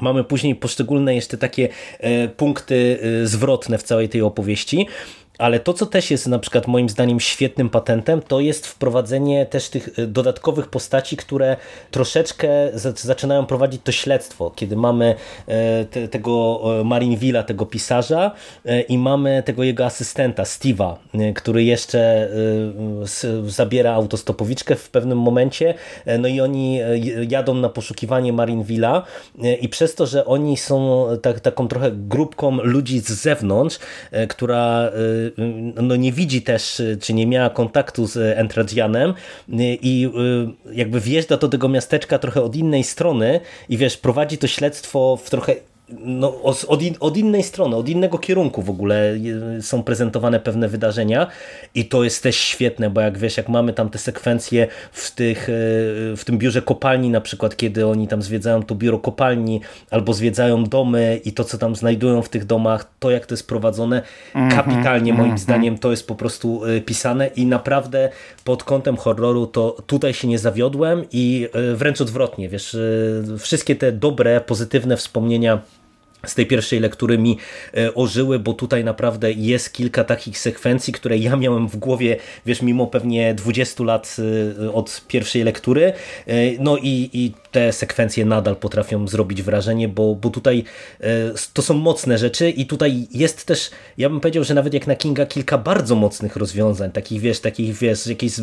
Mamy 0.00 0.24
później 0.24 0.54
poszczególne 0.54 1.14
jeszcze 1.14 1.38
takie 1.38 1.68
punkty 2.36 2.98
zwrotne 3.24 3.78
w 3.78 3.82
całej 3.82 4.08
tej 4.08 4.22
opowieści. 4.22 4.86
Ale 5.40 5.60
to, 5.60 5.72
co 5.72 5.86
też 5.86 6.10
jest 6.10 6.26
na 6.26 6.38
przykład 6.38 6.66
moim 6.66 6.88
zdaniem 6.88 7.20
świetnym 7.20 7.68
patentem, 7.70 8.22
to 8.22 8.40
jest 8.40 8.66
wprowadzenie 8.66 9.46
też 9.46 9.68
tych 9.68 9.98
y, 9.98 10.06
dodatkowych 10.06 10.68
postaci, 10.68 11.16
które 11.16 11.56
troszeczkę 11.90 12.48
zaczynają 12.94 13.46
prowadzić 13.46 13.80
to 13.84 13.92
śledztwo, 13.92 14.50
kiedy 14.56 14.76
mamy 14.76 15.14
e, 15.46 15.84
te, 15.84 16.08
tego 16.08 16.60
e, 16.80 16.84
Marinvilla, 16.84 17.42
tego 17.42 17.66
pisarza 17.66 18.30
e, 18.64 18.80
i 18.80 18.98
mamy 18.98 19.42
tego 19.46 19.62
jego 19.64 19.84
asystenta, 19.84 20.42
Steve'a, 20.42 20.96
który 21.34 21.64
jeszcze 21.64 22.28
zabiera 23.46 23.92
autostopowiczkę 23.92 24.76
w 24.76 24.90
pewnym 24.90 25.18
momencie, 25.18 25.74
no 26.18 26.28
i 26.28 26.40
oni 26.40 26.80
jadą 27.28 27.54
na 27.54 27.68
poszukiwanie 27.68 28.32
Marinvilla 28.32 29.02
i 29.60 29.68
przez 29.68 29.94
to, 29.94 30.06
że 30.06 30.24
oni 30.24 30.56
są 30.56 31.06
tak, 31.22 31.40
taką 31.40 31.68
trochę 31.68 31.90
grupką 31.92 32.56
ludzi 32.62 33.00
z 33.00 33.08
zewnątrz, 33.08 33.78
która 34.28 34.90
no 35.82 35.96
nie 35.96 36.12
widzi 36.12 36.42
też, 36.42 36.82
czy 37.00 37.14
nie 37.14 37.26
miała 37.26 37.50
kontaktu 37.50 38.06
z 38.06 38.38
Entradzianem 38.38 39.14
i 39.82 40.08
y, 40.68 40.74
jakby 40.74 41.00
wjeżdża 41.00 41.36
do 41.36 41.48
tego 41.48 41.68
miasteczka 41.68 42.18
trochę 42.18 42.42
od 42.42 42.56
innej 42.56 42.84
strony 42.84 43.40
i 43.68 43.76
wiesz, 43.76 43.96
prowadzi 43.96 44.38
to 44.38 44.46
śledztwo 44.46 45.18
w 45.24 45.30
trochę 45.30 45.54
no, 45.98 46.42
od, 46.42 46.82
in, 46.82 46.94
od, 47.00 47.16
innej 47.16 47.42
strony, 47.42 47.76
od 47.76 47.88
innego 47.88 48.18
kierunku 48.18 48.62
w 48.62 48.70
ogóle 48.70 49.14
są 49.60 49.82
prezentowane 49.82 50.40
pewne 50.40 50.68
wydarzenia 50.68 51.26
i 51.74 51.84
to 51.84 52.04
jest 52.04 52.22
też 52.22 52.36
świetne, 52.36 52.90
bo 52.90 53.00
jak 53.00 53.18
wiesz, 53.18 53.36
jak 53.36 53.48
mamy 53.48 53.72
tam 53.72 53.90
te 53.90 53.98
sekwencje 53.98 54.66
w, 54.92 55.14
tych, 55.14 55.48
e, 55.48 55.52
w 56.16 56.22
tym 56.24 56.38
biurze 56.38 56.62
kopalni 56.62 57.10
na 57.10 57.20
przykład, 57.20 57.56
kiedy 57.56 57.86
oni 57.86 58.08
tam 58.08 58.22
zwiedzają 58.22 58.62
to 58.62 58.74
biuro 58.74 58.98
kopalni 58.98 59.60
albo 59.90 60.14
zwiedzają 60.14 60.64
domy 60.64 61.20
i 61.24 61.32
to, 61.32 61.44
co 61.44 61.58
tam 61.58 61.76
znajdują 61.76 62.22
w 62.22 62.28
tych 62.28 62.44
domach, 62.44 62.90
to 62.98 63.10
jak 63.10 63.26
to 63.26 63.34
jest 63.34 63.48
prowadzone, 63.48 64.02
mm 64.34 64.48
-hmm, 64.48 64.56
kapitalnie 64.56 65.12
moim 65.12 65.24
mm 65.24 65.36
-hmm. 65.36 65.40
zdaniem 65.40 65.78
to 65.78 65.90
jest 65.90 66.06
po 66.06 66.14
prostu 66.14 66.64
e, 66.64 66.80
pisane 66.80 67.26
i 67.26 67.46
naprawdę 67.46 68.10
pod 68.44 68.64
kątem 68.64 68.96
horroru 68.96 69.46
to 69.46 69.76
tutaj 69.86 70.14
się 70.14 70.28
nie 70.28 70.38
zawiodłem 70.38 71.04
i 71.12 71.48
e, 71.52 71.74
wręcz 71.74 72.00
odwrotnie, 72.00 72.48
wiesz, 72.48 72.76
wszystkie 73.38 73.76
te 73.76 73.92
dobre, 73.92 74.40
pozytywne 74.40 74.96
wspomnienia 74.96 75.62
z 76.26 76.34
tej 76.34 76.46
pierwszej 76.46 76.80
lektury 76.80 77.18
mi 77.18 77.38
e, 77.76 77.94
ożyły, 77.94 78.38
bo 78.38 78.52
tutaj 78.52 78.84
naprawdę 78.84 79.32
jest 79.32 79.72
kilka 79.72 80.04
takich 80.04 80.38
sekwencji, 80.38 80.92
które 80.92 81.18
ja 81.18 81.36
miałem 81.36 81.68
w 81.68 81.76
głowie, 81.76 82.16
wiesz, 82.46 82.62
mimo 82.62 82.86
pewnie 82.86 83.34
20 83.34 83.84
lat 83.84 84.16
e, 84.62 84.72
od 84.72 85.04
pierwszej 85.08 85.44
lektury. 85.44 85.92
E, 86.26 86.34
no 86.58 86.76
i, 86.76 87.10
i 87.12 87.32
te 87.50 87.72
sekwencje 87.72 88.24
nadal 88.24 88.56
potrafią 88.56 89.08
zrobić 89.08 89.42
wrażenie, 89.42 89.88
bo, 89.88 90.14
bo 90.14 90.30
tutaj 90.30 90.64
to 91.52 91.62
są 91.62 91.74
mocne 91.74 92.18
rzeczy 92.18 92.50
i 92.50 92.66
tutaj 92.66 93.08
jest 93.10 93.44
też, 93.46 93.70
ja 93.98 94.08
bym 94.08 94.20
powiedział, 94.20 94.44
że 94.44 94.54
nawet 94.54 94.74
jak 94.74 94.86
na 94.86 94.96
Kinga 94.96 95.26
kilka 95.26 95.58
bardzo 95.58 95.94
mocnych 95.94 96.36
rozwiązań, 96.36 96.90
takich 96.90 97.20
wiesz, 97.20 97.40
takich 97.40 97.74
wiesz, 97.74 98.06
jakichś 98.06 98.34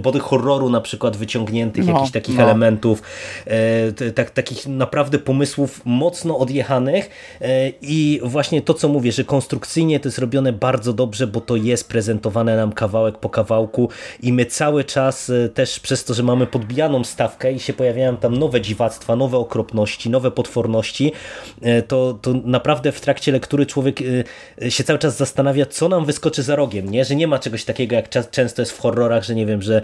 body 0.00 0.20
horroru 0.20 0.70
na 0.70 0.80
przykład 0.80 1.16
wyciągniętych, 1.16 1.86
no, 1.86 1.92
jakichś 1.92 2.12
takich 2.12 2.36
no. 2.36 2.42
elementów, 2.42 3.02
tak, 4.14 4.30
takich 4.30 4.66
naprawdę 4.66 5.18
pomysłów 5.18 5.80
mocno 5.84 6.38
odjechanych 6.38 6.91
E, 6.98 7.72
i 7.82 8.20
właśnie 8.22 8.62
to, 8.62 8.74
co 8.74 8.88
mówię, 8.88 9.12
że 9.12 9.24
konstrukcyjnie 9.24 10.00
to 10.00 10.08
jest 10.08 10.18
robione 10.18 10.52
bardzo 10.52 10.92
dobrze, 10.92 11.26
bo 11.26 11.40
to 11.40 11.56
jest 11.56 11.88
prezentowane 11.88 12.56
nam 12.56 12.72
kawałek 12.72 13.18
po 13.18 13.28
kawałku 13.28 13.88
i 14.22 14.32
my 14.32 14.46
cały 14.46 14.84
czas 14.84 15.30
e, 15.30 15.48
też 15.48 15.80
przez 15.80 16.04
to, 16.04 16.14
że 16.14 16.22
mamy 16.22 16.46
podbijaną 16.46 17.04
stawkę 17.04 17.52
i 17.52 17.60
się 17.60 17.72
pojawiają 17.72 18.16
tam 18.16 18.38
nowe 18.38 18.60
dziwactwa, 18.60 19.16
nowe 19.16 19.36
okropności, 19.36 20.10
nowe 20.10 20.30
potworności, 20.30 21.12
e, 21.62 21.82
to, 21.82 22.18
to 22.22 22.34
naprawdę 22.44 22.92
w 22.92 23.00
trakcie 23.00 23.32
lektury 23.32 23.66
człowiek 23.66 24.00
się 24.68 24.84
cały 24.84 24.98
czas 24.98 25.16
zastanawia, 25.16 25.66
co 25.66 25.88
nam 25.88 26.04
wyskoczy 26.04 26.42
za 26.42 26.56
rogiem, 26.56 26.90
nie? 26.90 27.04
że 27.04 27.16
nie 27.16 27.26
ma 27.26 27.38
czegoś 27.38 27.64
takiego, 27.64 27.96
jak 27.96 28.08
często 28.30 28.62
jest 28.62 28.72
w 28.72 28.78
horrorach, 28.78 29.24
że 29.24 29.34
nie 29.34 29.46
wiem, 29.46 29.62
że 29.62 29.82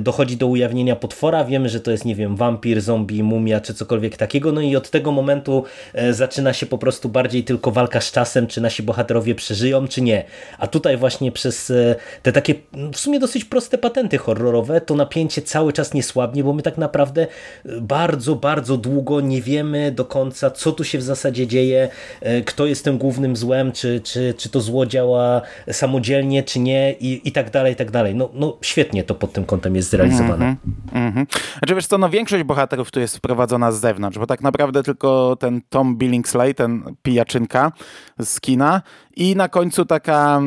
dochodzi 0.00 0.36
do 0.36 0.46
ujawnienia 0.46 0.96
potwora, 0.96 1.44
wiemy, 1.44 1.68
że 1.68 1.80
to 1.80 1.90
jest, 1.90 2.04
nie 2.04 2.14
wiem, 2.14 2.36
wampir, 2.36 2.80
zombie, 2.80 3.22
mumia, 3.22 3.60
czy 3.60 3.74
cokolwiek 3.74 4.16
takiego, 4.16 4.52
no 4.52 4.60
i 4.60 4.76
od 4.76 4.90
tego 4.90 5.12
momentu 5.12 5.64
zaczyna 6.10 6.47
zaczyna 6.48 6.60
się 6.60 6.66
po 6.66 6.78
prostu 6.78 7.08
bardziej 7.08 7.44
tylko 7.44 7.70
walka 7.70 8.00
z 8.00 8.12
czasem, 8.12 8.46
czy 8.46 8.60
nasi 8.60 8.82
bohaterowie 8.82 9.34
przeżyją, 9.34 9.88
czy 9.88 10.00
nie. 10.02 10.24
A 10.58 10.66
tutaj 10.66 10.96
właśnie 10.96 11.32
przez 11.32 11.70
e, 11.70 11.94
te 12.22 12.32
takie 12.32 12.54
w 12.92 12.96
sumie 12.96 13.18
dosyć 13.20 13.44
proste 13.44 13.78
patenty 13.78 14.18
horrorowe, 14.18 14.80
to 14.80 14.94
napięcie 14.94 15.42
cały 15.42 15.72
czas 15.72 15.94
nie 15.94 16.02
słabnie, 16.02 16.44
bo 16.44 16.52
my 16.52 16.62
tak 16.62 16.78
naprawdę 16.78 17.22
e, 17.22 17.80
bardzo, 17.80 18.36
bardzo 18.36 18.76
długo 18.76 19.20
nie 19.20 19.42
wiemy 19.42 19.92
do 19.92 20.04
końca, 20.04 20.50
co 20.50 20.72
tu 20.72 20.84
się 20.84 20.98
w 20.98 21.02
zasadzie 21.02 21.46
dzieje, 21.46 21.88
e, 22.20 22.42
kto 22.42 22.66
jest 22.66 22.84
tym 22.84 22.98
głównym 22.98 23.36
złem, 23.36 23.72
czy, 23.72 24.00
czy, 24.00 24.34
czy 24.38 24.48
to 24.48 24.60
zło 24.60 24.86
działa 24.86 25.42
samodzielnie, 25.72 26.42
czy 26.42 26.60
nie 26.60 26.92
i, 27.00 27.28
i 27.28 27.32
tak 27.32 27.50
dalej, 27.50 27.72
i 27.72 27.76
tak 27.76 27.90
dalej. 27.90 28.14
No, 28.14 28.30
no 28.34 28.56
świetnie 28.62 29.04
to 29.04 29.14
pod 29.14 29.32
tym 29.32 29.44
kątem 29.44 29.76
jest 29.76 29.90
zrealizowane. 29.90 30.44
Mm 30.44 30.56
-hmm, 30.56 30.96
mm 30.96 31.12
-hmm. 31.12 31.58
Znaczy 31.58 31.74
wiesz 31.74 31.86
co, 31.86 31.98
no 31.98 32.08
większość 32.08 32.44
bohaterów 32.44 32.90
tu 32.90 33.00
jest 33.00 33.16
wprowadzona 33.16 33.72
z 33.72 33.80
zewnątrz, 33.80 34.18
bo 34.18 34.26
tak 34.26 34.40
naprawdę 34.40 34.82
tylko 34.82 35.36
ten 35.40 35.60
Tom 35.68 35.96
Billings 35.96 36.34
ten 36.54 36.82
pijaczynka 37.02 37.72
z 38.18 38.40
kina. 38.40 38.82
I 39.16 39.36
na 39.36 39.48
końcu 39.48 39.84
taka 39.84 40.42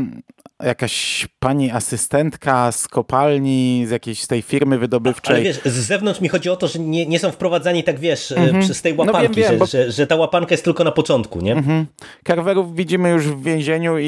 jakaś 0.64 1.28
pani 1.40 1.72
asystentka 1.72 2.72
z 2.72 2.88
kopalni, 2.88 3.84
z 3.88 3.90
jakiejś 3.90 4.22
z 4.22 4.28
tej 4.28 4.42
firmy 4.42 4.78
wydobywczej. 4.78 5.36
Ale 5.36 5.44
wiesz, 5.44 5.60
z 5.66 5.74
zewnątrz 5.74 6.22
mi 6.22 6.30
chodzi 6.30 6.50
o 6.50 6.56
to, 6.56 6.68
że 6.68 6.80
nie, 6.80 7.06
nie 7.06 7.20
są 7.20 7.32
wprowadzani 7.32 7.84
tak, 7.84 8.00
wiesz, 8.00 8.32
mm 8.32 8.50
-hmm. 8.50 8.74
z 8.74 8.82
tej 8.82 8.94
łapanki, 8.94 9.18
no 9.18 9.24
wiem, 9.24 9.34
wiem, 9.34 9.52
że, 9.52 9.58
bo... 9.58 9.66
że, 9.66 9.92
że, 9.92 10.08
ta 10.08 10.16
łapanka 10.16 10.54
jest 10.54 10.64
tylko 10.64 10.84
na 10.84 10.92
początku, 10.92 11.42
nie? 11.42 11.52
Mm 11.52 11.64
-hmm. 11.64 11.86
Carverów 12.28 12.76
widzimy 12.76 13.10
już 13.10 13.28
w 13.28 13.44
więzieniu 13.44 13.98
i, 14.00 14.04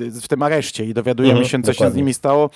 i 0.00 0.10
w 0.20 0.28
tym 0.28 0.42
areszcie 0.42 0.84
i 0.84 0.94
dowiadujemy 0.94 1.34
mm 1.34 1.44
-hmm, 1.44 1.50
się, 1.50 1.62
co 1.62 1.72
dokładnie. 1.72 1.86
się 1.86 1.92
z 1.92 1.96
nimi 1.96 2.14
stało. 2.14 2.50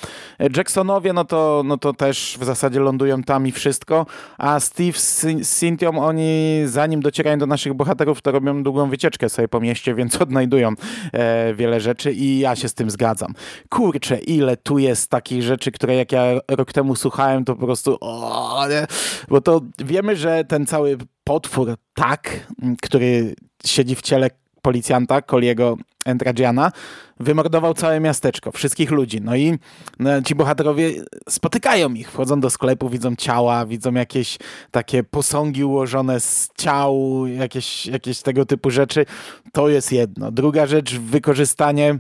Jacksonowie, 0.57 1.13
no 1.13 1.25
to, 1.25 1.63
no 1.65 1.79
to 1.79 1.93
też 1.93 2.37
w 2.41 2.45
zasadzie 2.45 2.81
lądują 2.81 3.23
tam 3.23 3.47
i 3.47 3.53
wszystko, 3.53 4.07
a 4.39 4.61
Steve 4.61 4.99
z, 4.99 5.21
z 5.43 5.49
Cynthią, 5.49 6.05
oni 6.05 6.63
zanim 6.65 7.01
docierają 7.01 7.39
do 7.39 7.47
naszych 7.47 7.75
bohaterów, 7.75 8.23
to 8.23 8.33
robią 8.33 8.63
długą 8.63 8.91
wycieczkę 8.91 9.29
sobie 9.29 9.49
po 9.49 9.61
mieście, 9.61 9.95
więc 9.95 10.23
odnajdują 10.23 10.73
e, 11.13 11.55
wiele 11.55 11.81
rzeczy 11.81 12.13
i 12.13 12.39
ja 12.39 12.57
się 12.57 12.69
z 12.69 12.75
tym 12.75 12.91
zgadzam 12.91 13.24
Kurczę, 13.69 14.19
ile 14.19 14.57
tu 14.57 14.79
jest 14.79 15.11
takich 15.11 15.43
rzeczy, 15.43 15.73
które 15.73 15.95
jak 15.95 16.13
ja 16.13 16.25
rok 16.49 16.73
temu 16.73 16.97
słuchałem, 16.97 17.45
to 17.45 17.57
po 17.57 17.67
prostu 17.67 17.99
o, 18.01 18.67
nie? 18.71 18.87
bo 19.29 19.41
to 19.41 19.61
wiemy, 19.79 20.17
że 20.17 20.45
ten 20.45 20.67
cały 20.67 20.99
potwór 21.25 21.77
tak, 21.95 22.47
który 22.83 23.35
siedzi 23.65 23.95
w 23.95 24.03
ciele 24.03 24.31
policjanta, 24.65 25.23
Koliego 25.23 25.77
Endradziana, 26.05 26.73
wymordował 27.21 27.75
całe 27.75 28.01
miasteczko, 28.01 28.53
wszystkich 28.53 28.91
ludzi. 28.91 29.21
No 29.21 29.37
i 29.37 29.59
no, 29.99 30.23
ci 30.23 30.35
bohaterowie 30.35 30.93
spotykają 31.29 31.95
ich, 31.95 32.11
wchodzą 32.11 32.41
do 32.41 32.51
sklepu, 32.51 32.89
widzą 32.89 33.17
ciała, 33.17 33.67
widzą 33.67 33.93
jakieś 33.93 34.39
takie 34.71 35.05
posągi 35.05 35.65
ułożone 35.65 36.21
z 36.21 36.49
ciał, 36.59 37.27
jakieś, 37.27 37.87
jakieś 37.87 38.23
tego 38.23 38.47
typu 38.47 38.71
rzeczy. 38.71 39.07
To 39.53 39.69
jest 39.69 39.93
jedno. 39.93 40.33
Druga 40.33 40.67
rzecz, 40.67 40.99
wykorzystanie 40.99 41.99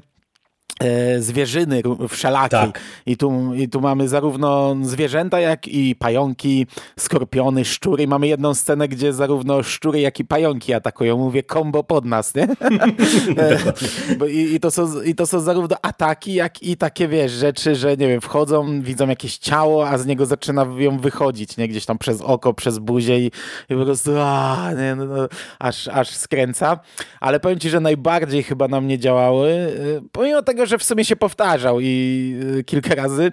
zwierzyny 1.18 1.82
wszelakiej. 2.08 2.60
Tak. 2.60 2.80
I, 3.06 3.16
tu, 3.16 3.54
I 3.54 3.68
tu 3.68 3.80
mamy 3.80 4.08
zarówno 4.08 4.76
zwierzęta, 4.82 5.40
jak 5.40 5.68
i 5.68 5.94
pająki, 5.94 6.66
skorpiony, 6.98 7.64
szczury. 7.64 8.06
Mamy 8.06 8.26
jedną 8.26 8.54
scenę, 8.54 8.88
gdzie 8.88 9.12
zarówno 9.12 9.62
szczury, 9.62 10.00
jak 10.00 10.20
i 10.20 10.24
pająki 10.24 10.74
atakują. 10.74 11.18
Mówię, 11.18 11.42
kombo 11.42 11.84
pod 11.84 12.04
nas, 12.04 12.34
nie? 12.34 12.48
E, 13.38 14.30
I, 14.30 14.54
i, 14.54 14.60
to 14.60 14.70
są, 14.70 15.02
I 15.02 15.14
to 15.14 15.26
są 15.26 15.40
zarówno 15.40 15.76
ataki, 15.82 16.34
jak 16.34 16.62
i 16.62 16.76
takie, 16.76 17.08
wiesz, 17.08 17.32
rzeczy, 17.32 17.74
że 17.74 17.96
nie 17.96 18.08
wiem, 18.08 18.20
wchodzą, 18.20 18.82
widzą 18.82 19.08
jakieś 19.08 19.38
ciało, 19.38 19.88
a 19.88 19.98
z 19.98 20.06
niego 20.06 20.26
zaczyna 20.26 20.66
ją 20.78 20.98
wychodzić, 20.98 21.56
nie? 21.56 21.68
Gdzieś 21.68 21.86
tam 21.86 21.98
przez 21.98 22.20
oko, 22.20 22.54
przez 22.54 22.78
buzię 22.78 23.18
i, 23.18 23.26
i 23.70 23.74
po 23.74 23.84
prostu 23.84 24.10
a, 24.20 24.70
nie, 24.78 24.94
no, 24.94 25.04
no, 25.04 25.28
aż, 25.58 25.88
aż 25.88 26.08
skręca. 26.08 26.78
Ale 27.20 27.40
powiem 27.40 27.58
ci, 27.58 27.70
że 27.70 27.80
najbardziej 27.80 28.42
chyba 28.42 28.68
na 28.68 28.80
mnie 28.80 28.98
działały, 28.98 29.48
y, 29.50 30.02
pomimo 30.12 30.42
tego, 30.42 30.63
że 30.66 30.78
w 30.78 30.84
sumie 30.84 31.04
się 31.04 31.16
powtarzał 31.16 31.80
i 31.80 32.36
y, 32.58 32.64
kilka 32.64 32.94
razy 32.94 33.32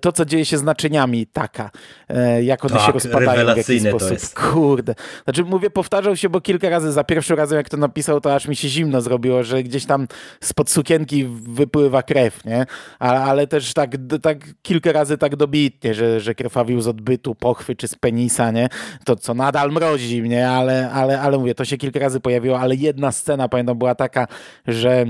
to, 0.00 0.12
co 0.12 0.24
dzieje 0.24 0.44
się 0.44 0.58
z 0.58 0.62
naczyniami 0.62 1.26
taka, 1.26 1.70
e, 2.08 2.44
jak 2.44 2.64
one 2.64 2.74
tak, 2.74 2.86
się 2.86 2.92
rozpadają 2.92 3.54
w 3.54 3.56
jakiś 3.56 3.82
sposób. 3.82 4.18
Kurde. 4.34 4.94
Znaczy 5.24 5.44
mówię, 5.44 5.70
powtarzał 5.70 6.16
się, 6.16 6.28
bo 6.28 6.40
kilka 6.40 6.68
razy, 6.68 6.92
za 6.92 7.04
pierwszym 7.04 7.36
razem 7.36 7.56
jak 7.56 7.68
to 7.68 7.76
napisał, 7.76 8.20
to 8.20 8.34
aż 8.34 8.48
mi 8.48 8.56
się 8.56 8.68
zimno 8.68 9.00
zrobiło, 9.00 9.42
że 9.42 9.62
gdzieś 9.62 9.86
tam 9.86 10.08
spod 10.40 10.70
sukienki 10.70 11.24
wypływa 11.42 12.02
krew, 12.02 12.44
nie? 12.44 12.66
Ale, 12.98 13.20
ale 13.20 13.46
też 13.46 13.74
tak, 13.74 13.90
tak 14.22 14.38
kilka 14.62 14.92
razy 14.92 15.18
tak 15.18 15.36
dobitnie, 15.36 15.94
że, 15.94 16.20
że 16.20 16.34
krwawił 16.34 16.80
z 16.80 16.88
odbytu, 16.88 17.34
pochwy 17.34 17.76
czy 17.76 17.88
z 17.88 17.94
penisa, 17.94 18.50
nie? 18.50 18.68
To, 19.04 19.16
co 19.16 19.34
nadal 19.34 19.72
mrozi 19.72 20.22
mnie, 20.22 20.48
ale, 20.48 20.90
ale, 20.90 21.20
ale 21.20 21.38
mówię, 21.38 21.54
to 21.54 21.64
się 21.64 21.76
kilka 21.76 22.00
razy 22.00 22.20
pojawiło, 22.20 22.60
ale 22.60 22.74
jedna 22.74 23.12
scena, 23.12 23.48
pamiętam, 23.48 23.78
była 23.78 23.94
taka, 23.94 24.26
że 24.66 25.04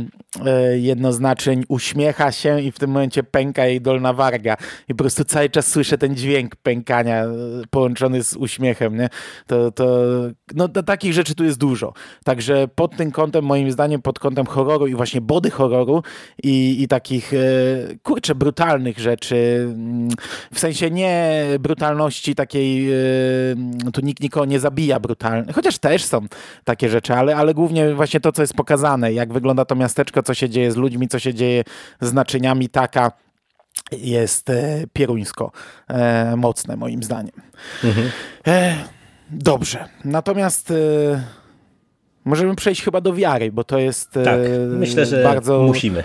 e, 0.46 0.78
jedno 0.78 1.12
z 1.12 1.20
naczyń 1.20 1.61
uśmiecha 1.68 2.32
się 2.32 2.60
i 2.60 2.72
w 2.72 2.78
tym 2.78 2.90
momencie 2.90 3.22
pęka 3.22 3.66
jej 3.66 3.80
dolna 3.80 4.12
warga. 4.12 4.56
I 4.88 4.94
po 4.94 5.04
prostu 5.04 5.24
cały 5.24 5.50
czas 5.50 5.66
słyszę 5.66 5.98
ten 5.98 6.16
dźwięk 6.16 6.56
pękania 6.56 7.24
e, 7.24 7.28
połączony 7.70 8.22
z 8.22 8.36
uśmiechem. 8.36 8.96
Nie? 8.96 9.08
To, 9.46 9.70
to, 9.70 10.02
no, 10.54 10.68
to 10.68 10.82
takich 10.82 11.12
rzeczy 11.12 11.34
tu 11.34 11.44
jest 11.44 11.58
dużo. 11.58 11.92
Także 12.24 12.68
pod 12.68 12.96
tym 12.96 13.10
kątem, 13.12 13.44
moim 13.44 13.72
zdaniem, 13.72 14.02
pod 14.02 14.18
kątem 14.18 14.46
horroru 14.46 14.86
i 14.86 14.94
właśnie 14.94 15.20
body 15.20 15.50
horroru 15.50 16.02
i, 16.42 16.82
i 16.82 16.88
takich, 16.88 17.34
e, 17.34 17.38
kurczę, 18.02 18.34
brutalnych 18.34 18.98
rzeczy, 18.98 19.66
mm, 19.68 20.08
w 20.52 20.58
sensie 20.58 20.90
nie 20.90 21.44
brutalności 21.60 22.34
takiej, 22.34 22.92
e, 22.92 22.96
tu 23.92 24.00
nikt 24.00 24.22
nikogo 24.22 24.46
nie 24.46 24.60
zabija 24.60 25.00
brutalnie, 25.00 25.52
chociaż 25.52 25.78
też 25.78 26.04
są 26.04 26.26
takie 26.64 26.88
rzeczy, 26.88 27.14
ale, 27.14 27.36
ale 27.36 27.54
głównie 27.54 27.94
właśnie 27.94 28.20
to, 28.20 28.32
co 28.32 28.42
jest 28.42 28.54
pokazane, 28.54 29.12
jak 29.12 29.32
wygląda 29.32 29.64
to 29.64 29.74
miasteczko, 29.74 30.22
co 30.22 30.34
się 30.34 30.48
dzieje 30.48 30.72
z 30.72 30.76
ludźmi, 30.76 31.08
co 31.08 31.18
się 31.18 31.34
dzieje 31.34 31.51
z 32.00 32.12
naczyniami 32.12 32.68
taka 32.68 33.12
jest 33.92 34.50
e, 34.50 34.84
pieruńsko 34.92 35.52
e, 35.88 36.36
mocne 36.36 36.76
moim 36.76 37.02
zdaniem. 37.02 37.42
Mhm. 37.84 38.10
E, 38.46 38.76
dobrze. 39.30 39.88
Natomiast 40.04 40.72
możemy 42.24 42.56
przejść 42.56 42.82
chyba 42.82 43.00
do 43.00 43.14
wiary, 43.14 43.52
bo 43.52 43.64
to 43.64 43.78
jest 43.78 44.10
tak, 44.24 44.38
myślę, 44.68 45.06
że 45.06 45.22
bardzo 45.22 45.62
musimy. 45.62 46.04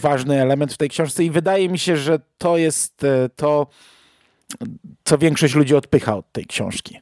ważny 0.00 0.42
element 0.42 0.72
w 0.72 0.76
tej 0.76 0.88
książce 0.88 1.24
i 1.24 1.30
wydaje 1.30 1.68
mi 1.68 1.78
się, 1.78 1.96
że 1.96 2.18
to 2.38 2.56
jest 2.56 3.06
to 3.36 3.66
co 5.04 5.18
większość 5.18 5.54
ludzi 5.54 5.74
odpycha 5.74 6.16
od 6.16 6.32
tej 6.32 6.46
książki. 6.46 7.00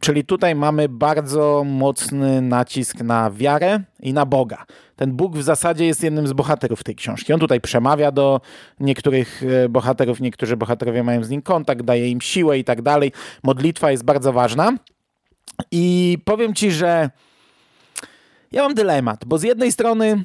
Czyli 0.00 0.24
tutaj 0.24 0.54
mamy 0.54 0.88
bardzo 0.88 1.64
mocny 1.66 2.40
nacisk 2.40 3.00
na 3.00 3.30
wiarę 3.30 3.80
i 4.00 4.12
na 4.12 4.26
Boga. 4.26 4.64
Ten 4.96 5.12
Bóg 5.12 5.36
w 5.36 5.42
zasadzie 5.42 5.86
jest 5.86 6.02
jednym 6.02 6.28
z 6.28 6.32
bohaterów 6.32 6.84
tej 6.84 6.94
książki. 6.94 7.32
On 7.32 7.40
tutaj 7.40 7.60
przemawia 7.60 8.12
do 8.12 8.40
niektórych 8.80 9.42
e, 9.64 9.68
bohaterów, 9.68 10.20
niektórzy 10.20 10.56
bohaterowie 10.56 11.02
mają 11.02 11.24
z 11.24 11.30
nim 11.30 11.42
kontakt, 11.42 11.82
daje 11.82 12.08
im 12.08 12.20
siłę 12.20 12.58
i 12.58 12.64
tak 12.64 12.82
dalej. 12.82 13.12
Modlitwa 13.42 13.90
jest 13.90 14.04
bardzo 14.04 14.32
ważna. 14.32 14.72
I 15.70 16.18
powiem 16.24 16.54
ci, 16.54 16.70
że 16.70 17.10
ja 18.52 18.62
mam 18.62 18.74
dylemat, 18.74 19.24
bo 19.24 19.38
z 19.38 19.42
jednej 19.42 19.72
strony 19.72 20.24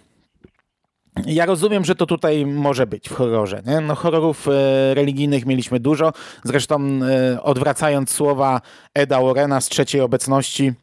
ja 1.25 1.45
rozumiem, 1.45 1.85
że 1.85 1.95
to 1.95 2.05
tutaj 2.05 2.45
może 2.45 2.87
być 2.87 3.09
w 3.09 3.13
horrorze. 3.13 3.61
Nie? 3.65 3.81
No, 3.81 3.95
horrorów 3.95 4.47
e, 4.47 4.93
religijnych 4.93 5.45
mieliśmy 5.45 5.79
dużo. 5.79 6.13
Zresztą 6.43 6.79
e, 6.81 7.43
odwracając 7.43 8.11
słowa 8.11 8.61
Eda 8.93 9.21
Warrena 9.21 9.61
z 9.61 9.69
trzeciej 9.69 10.01
obecności, 10.01 10.73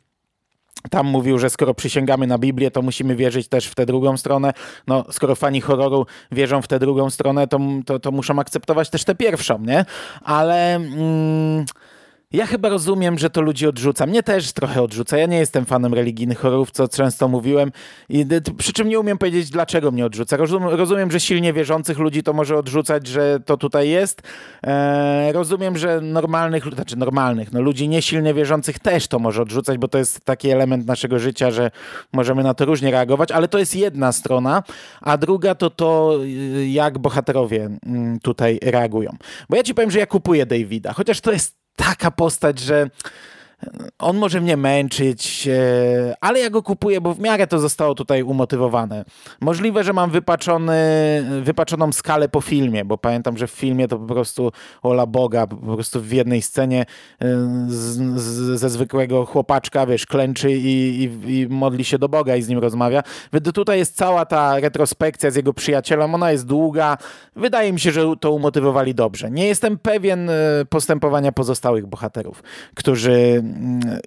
tam 0.91 1.07
mówił, 1.07 1.39
że 1.39 1.51
skoro 1.51 1.75
przysięgamy 1.75 2.27
na 2.27 2.39
Biblię, 2.39 2.71
to 2.71 2.83
musimy 2.83 3.17
wierzyć 3.17 3.49
też 3.49 3.67
w 3.67 3.75
tę 3.75 3.87
drugą 3.87 4.17
stronę. 4.17 4.53
No, 4.87 5.05
skoro 5.11 5.35
fani 5.35 5.61
horroru 5.61 6.07
wierzą 6.33 6.63
w 6.63 6.69
tę 6.69 6.79
drugą 6.79 7.11
stronę, 7.11 7.49
to, 7.49 7.61
to, 7.87 7.99
to 7.99 8.11
muszą 8.11 8.39
akceptować 8.39 8.91
też 8.91 9.05
tę 9.05 9.15
pierwszą, 9.15 9.59
nie? 9.59 9.85
Ale... 10.23 10.75
Mm, 10.75 11.65
ja 12.37 12.47
chyba 12.47 12.69
rozumiem, 12.69 13.19
że 13.19 13.31
to 13.31 13.41
ludzi 13.41 13.67
odrzuca. 13.67 14.07
Mnie 14.07 14.23
też 14.23 14.53
trochę 14.53 14.83
odrzuca. 14.83 15.19
Ja 15.19 15.27
nie 15.27 15.39
jestem 15.39 15.65
fanem 15.65 15.95
religijnych 15.95 16.39
horrorów, 16.39 16.71
co 16.71 16.89
często 16.89 17.29
mówiłem. 17.29 17.73
I, 18.09 18.27
przy 18.59 18.73
czym 18.73 18.89
nie 18.89 19.01
umiem 19.01 19.19
powiedzieć, 19.19 19.51
dlaczego 19.51 19.91
mnie 19.91 20.07
odrzuca. 20.07 20.37
Rozumiem, 20.37 20.69
rozumiem 20.69 21.11
że 21.11 21.21
silnie 21.21 21.53
wierzących 21.53 21.99
ludzi 21.99 22.23
to 22.23 22.33
może 22.33 22.57
odrzucać, 22.57 23.07
że 23.07 23.41
to 23.41 23.57
tutaj 23.57 23.89
jest. 23.89 24.23
E, 24.67 25.33
rozumiem, 25.33 25.79
że 25.79 26.01
normalnych, 26.01 26.65
znaczy 26.75 26.97
normalnych, 26.97 27.53
no 27.53 27.61
ludzi 27.61 27.89
niesilnie 27.89 28.35
wierzących 28.35 28.79
też 28.79 29.09
to 29.09 29.19
może 29.19 29.43
odrzucać, 29.43 29.79
bo 29.79 29.89
to 29.89 29.99
jest 29.99 30.25
taki 30.25 30.51
element 30.51 30.87
naszego 30.87 31.19
życia, 31.19 31.51
że 31.51 31.71
możemy 32.13 32.43
na 32.43 32.55
to 32.55 32.65
różnie 32.65 32.91
reagować, 32.91 33.33
ale 33.33 33.49
to 33.49 33.59
jest 33.59 33.77
jedna 33.77 34.13
strona, 34.13 34.63
a 35.01 35.19
druga 35.19 35.55
to 35.55 35.71
to, 35.71 36.19
jak 36.67 36.99
bohaterowie 36.99 37.69
mm, 37.87 38.21
tutaj 38.21 38.59
reagują. 38.63 39.17
Bo 39.49 39.57
ja 39.57 39.63
ci 39.63 39.75
powiem, 39.75 39.91
że 39.91 39.99
ja 39.99 40.07
kupuję 40.07 40.47
Davida, 40.47 40.93
chociaż 40.93 41.21
to 41.21 41.33
jest 41.33 41.66
taka 41.77 42.11
postać, 42.11 42.59
że 42.59 42.91
on 43.99 44.17
może 44.17 44.41
mnie 44.41 44.57
męczyć, 44.57 45.49
e, 45.49 46.15
ale 46.21 46.41
ja 46.41 46.51
go 46.51 46.63
kupuję, 46.63 47.01
bo 47.01 47.15
w 47.15 47.21
miarę 47.21 47.47
to 47.47 47.59
zostało 47.59 47.95
tutaj 47.95 48.23
umotywowane. 48.23 49.05
Możliwe, 49.41 49.85
że 49.85 49.93
mam 49.93 50.11
wypaczony, 50.11 50.75
wypaczoną 51.43 51.93
skalę 51.93 52.29
po 52.29 52.41
filmie, 52.41 52.85
bo 52.85 52.99
pamiętam, 52.99 53.37
że 53.37 53.47
w 53.47 53.51
filmie 53.51 53.89
to 53.89 53.99
po 53.99 54.15
prostu 54.15 54.53
ola 54.83 55.07
Boga, 55.07 55.47
po 55.47 55.57
prostu 55.57 56.01
w 56.01 56.13
jednej 56.13 56.43
scenie 56.43 56.81
e, 56.81 57.27
z, 57.69 58.21
z, 58.21 58.61
ze 58.61 58.71
zwykłego 58.71 59.27
chłopaczka, 59.27 59.87
wiesz, 59.87 60.07
klęczy 60.07 60.53
i, 60.53 61.03
i, 61.03 61.39
i, 61.39 61.49
modli 61.49 61.85
się 61.85 61.99
do 61.99 62.09
Boga 62.09 62.37
i 62.37 62.43
z 62.43 62.49
nim 62.49 62.59
rozmawia. 62.59 63.03
Tutaj 63.55 63.79
jest 63.79 63.97
cała 63.97 64.27
ta 64.27 64.61
retrospekcja 64.61 65.31
z 65.31 65.37
jego 65.37 65.53
przyjacielem, 65.53 66.15
ona 66.15 66.33
jest 66.33 66.47
długa. 66.47 66.99
Wydaje 67.37 67.73
mi 67.73 67.81
się, 67.81 67.93
że 67.93 68.03
to 68.21 68.33
umotywowali 68.33 68.95
dobrze. 68.95 69.31
Nie 69.31 69.47
jestem 69.47 69.79
pewien 69.79 70.31
e, 70.31 70.35
postępowania 70.69 71.33
pozostałych 71.33 71.87
bohaterów, 71.87 72.43
którzy 72.75 73.43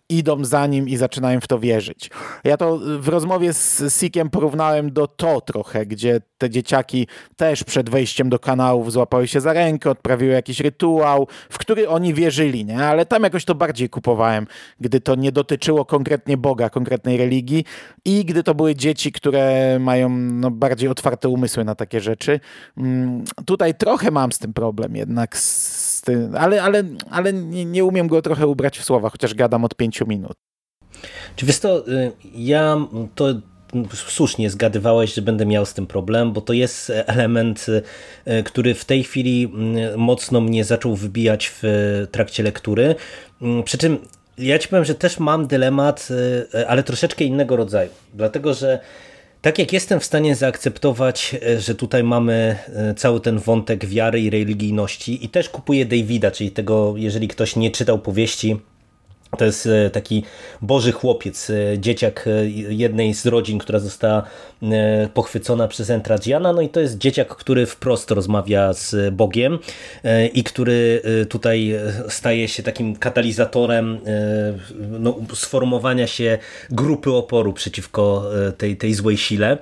idą 0.09 0.45
za 0.45 0.67
nim 0.67 0.89
i 0.89 0.97
zaczynają 0.97 1.39
w 1.39 1.47
to 1.47 1.59
wierzyć. 1.59 2.09
Ja 2.43 2.57
to 2.57 2.79
w 2.99 3.07
rozmowie 3.07 3.53
z 3.53 3.93
Sikiem 3.99 4.29
porównałem 4.29 4.93
do 4.93 5.07
to 5.07 5.41
trochę, 5.41 5.85
gdzie 5.85 6.21
te 6.37 6.49
dzieciaki 6.49 7.07
też 7.35 7.63
przed 7.63 7.89
wejściem 7.89 8.29
do 8.29 8.39
kanałów 8.39 8.91
złapały 8.91 9.27
się 9.27 9.41
za 9.41 9.53
rękę, 9.53 9.89
odprawiły 9.89 10.33
jakiś 10.33 10.59
rytuał, 10.59 11.27
w 11.49 11.57
który 11.57 11.89
oni 11.89 12.13
wierzyli, 12.13 12.65
nie? 12.65 12.85
Ale 12.85 13.05
tam 13.05 13.23
jakoś 13.23 13.45
to 13.45 13.55
bardziej 13.55 13.89
kupowałem, 13.89 14.47
gdy 14.79 15.01
to 15.01 15.15
nie 15.15 15.31
dotyczyło 15.31 15.85
konkretnie 15.85 16.37
Boga, 16.37 16.69
konkretnej 16.69 17.17
religii 17.17 17.65
i 18.05 18.25
gdy 18.25 18.43
to 18.43 18.55
były 18.55 18.75
dzieci, 18.75 19.11
które 19.11 19.77
mają 19.79 20.09
no, 20.09 20.51
bardziej 20.51 20.89
otwarte 20.89 21.29
umysły 21.29 21.65
na 21.65 21.75
takie 21.75 22.01
rzeczy. 22.01 22.39
Mm, 22.77 23.23
tutaj 23.45 23.75
trochę 23.75 24.11
mam 24.11 24.31
z 24.31 24.39
tym 24.39 24.53
problem 24.53 24.95
jednak 24.95 25.37
z 25.37 25.88
ale, 26.37 26.63
ale, 26.63 26.83
ale 27.09 27.33
nie, 27.33 27.65
nie 27.65 27.85
umiem 27.85 28.07
go 28.07 28.21
trochę 28.21 28.47
ubrać 28.47 28.79
w 28.79 28.83
słowa, 28.83 29.09
chociaż 29.09 29.33
gadam 29.33 29.65
od 29.65 29.75
pięciu 29.75 30.07
minut. 30.07 30.37
Czy 31.35 31.45
wiesz 31.45 31.59
to, 31.59 31.87
y, 31.87 32.11
ja 32.35 32.77
to 33.15 33.25
słusznie 33.93 34.49
zgadywałeś, 34.49 35.13
że 35.13 35.21
będę 35.21 35.45
miał 35.45 35.65
z 35.65 35.73
tym 35.73 35.87
problem, 35.87 36.33
bo 36.33 36.41
to 36.41 36.53
jest 36.53 36.91
element, 37.05 37.65
y, 38.27 38.43
który 38.43 38.75
w 38.75 38.85
tej 38.85 39.03
chwili 39.03 39.51
y, 39.93 39.97
mocno 39.97 40.41
mnie 40.41 40.63
zaczął 40.63 40.95
wybijać 40.95 41.51
w 41.61 41.63
trakcie 42.11 42.43
lektury. 42.43 42.95
Przy 43.65 43.77
czym 43.77 43.97
ja 44.37 44.59
ci 44.59 44.67
powiem, 44.67 44.85
że 44.85 44.95
też 44.95 45.19
mam 45.19 45.47
dylemat, 45.47 46.07
ale 46.67 46.83
troszeczkę 46.83 47.23
innego 47.23 47.55
rodzaju. 47.55 47.89
Dlatego, 48.13 48.53
że 48.53 48.79
tak 49.41 49.59
jak 49.59 49.73
jestem 49.73 49.99
w 49.99 50.05
stanie 50.05 50.35
zaakceptować, 50.35 51.35
e, 51.43 51.61
że 51.61 51.75
tutaj 51.75 52.03
mamy 52.03 52.57
e, 52.75 52.93
cały 52.93 53.21
ten 53.21 53.39
wątek 53.39 53.85
wiary 53.85 54.21
i 54.21 54.29
religijności 54.29 55.25
i 55.25 55.29
też 55.29 55.49
kupuję 55.49 55.85
Davida, 55.85 56.31
czyli 56.31 56.51
tego, 56.51 56.93
jeżeli 56.97 57.27
ktoś 57.27 57.55
nie 57.55 57.71
czytał 57.71 57.99
powieści, 57.99 58.59
To 59.37 59.45
jest 59.45 59.65
e, 59.65 59.89
taki 59.89 60.23
boży 60.61 60.91
chłopiec, 60.91 61.49
e, 61.49 61.79
dzieciak 61.79 62.27
e, 62.27 62.49
jednej 62.69 63.13
z 63.13 63.25
rodzin, 63.25 63.59
która 63.59 63.79
została 63.79 64.23
pochwycona 65.13 65.67
przez 65.67 65.89
Entradziana. 65.89 66.53
No 66.53 66.61
i 66.61 66.69
to 66.69 66.79
jest 66.79 66.97
dzieciak, 66.97 67.35
który 67.35 67.65
wprost 67.65 68.11
rozmawia 68.11 68.73
z 68.73 69.13
Bogiem 69.13 69.59
i 70.33 70.43
który 70.43 71.01
tutaj 71.29 71.75
staje 72.09 72.47
się 72.47 72.63
takim 72.63 72.95
katalizatorem 72.95 73.99
no, 74.77 75.15
sformowania 75.33 76.07
się 76.07 76.37
grupy 76.69 77.11
oporu 77.11 77.53
przeciwko 77.53 78.25
tej, 78.57 78.77
tej 78.77 78.93
złej 78.93 79.17
sile. 79.17 79.57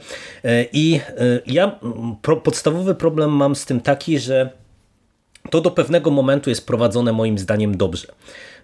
I 0.74 1.00
ja 1.48 1.80
podstawowy 2.44 2.96
problem 2.96 3.32
mam 3.32 3.56
z 3.56 3.66
tym 3.66 3.82
taki, 3.82 4.20
że 4.20 4.50
to 5.50 5.62
do 5.62 5.72
pewnego 5.72 6.12
momentu 6.12 6.50
jest 6.50 6.68
prowadzone 6.68 7.14
moim 7.14 7.38
zdaniem 7.38 7.78
dobrze. 7.78 8.08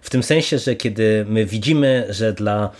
W 0.04 0.10
tym 0.10 0.22
sensie, 0.22 0.58
że 0.58 0.76
kiedy 0.76 1.24
my 1.28 1.44
widzimy, 1.46 2.06
że 2.10 2.32
dla 2.32 2.70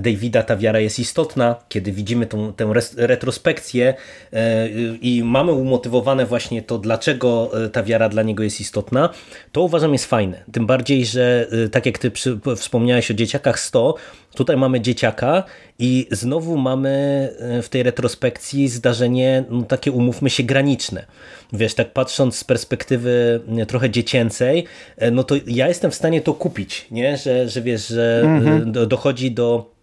Davida 0.00 0.42
ta 0.42 0.56
wiara 0.56 0.80
jest 0.80 0.98
istotna, 0.98 1.56
kiedy 1.68 1.92
widzimy 1.92 2.26
tą, 2.26 2.52
tę 2.52 2.72
retrospekcję 2.96 3.94
e, 4.32 4.68
i 5.02 5.22
mamy 5.24 5.52
umotywowane 5.52 6.26
właśnie 6.26 6.62
to, 6.62 6.78
dlaczego 6.78 7.50
e, 7.64 7.68
ta 7.68 7.82
wiara 7.82 8.08
dla 8.08 8.22
niego 8.22 8.42
jest 8.42 8.60
istotna, 8.60 9.08
to 9.52 9.62
uważam 9.62 9.92
jest 9.92 10.06
fajne. 10.06 10.44
Tym 10.52 10.66
bardziej, 10.66 11.06
że 11.06 11.48
tak 11.72 11.86
jak 11.86 11.98
ty 11.98 12.12
wspomniałeś 12.56 13.10
o 13.10 13.14
dzieciakach 13.14 13.60
100, 13.60 13.94
tutaj 14.34 14.56
mamy 14.56 14.80
dzieciaka 14.80 15.44
i 15.78 16.06
znowu 16.10 16.56
mamy 16.56 17.28
w 17.62 17.68
tej 17.68 17.82
retrospekcji 17.82 18.68
zdarzenie 18.68 19.44
no, 19.50 19.62
takie, 19.62 19.92
umówmy 19.92 20.30
się, 20.30 20.42
graniczne 20.42 21.06
wiesz, 21.52 21.74
tak 21.74 21.92
patrząc 21.92 22.36
z 22.36 22.44
perspektywy 22.44 23.40
trochę 23.68 23.90
dziecięcej, 23.90 24.64
no 25.12 25.24
to 25.24 25.34
ja 25.46 25.68
jestem 25.68 25.90
w 25.90 25.94
stanie 25.94 26.20
to 26.20 26.34
kupić, 26.34 26.86
nie? 26.90 27.16
Że, 27.16 27.48
że 27.48 27.62
wiesz, 27.62 27.88
że 27.88 28.22
mhm. 28.24 28.72
dochodzi 28.88 29.13
do 29.14 29.73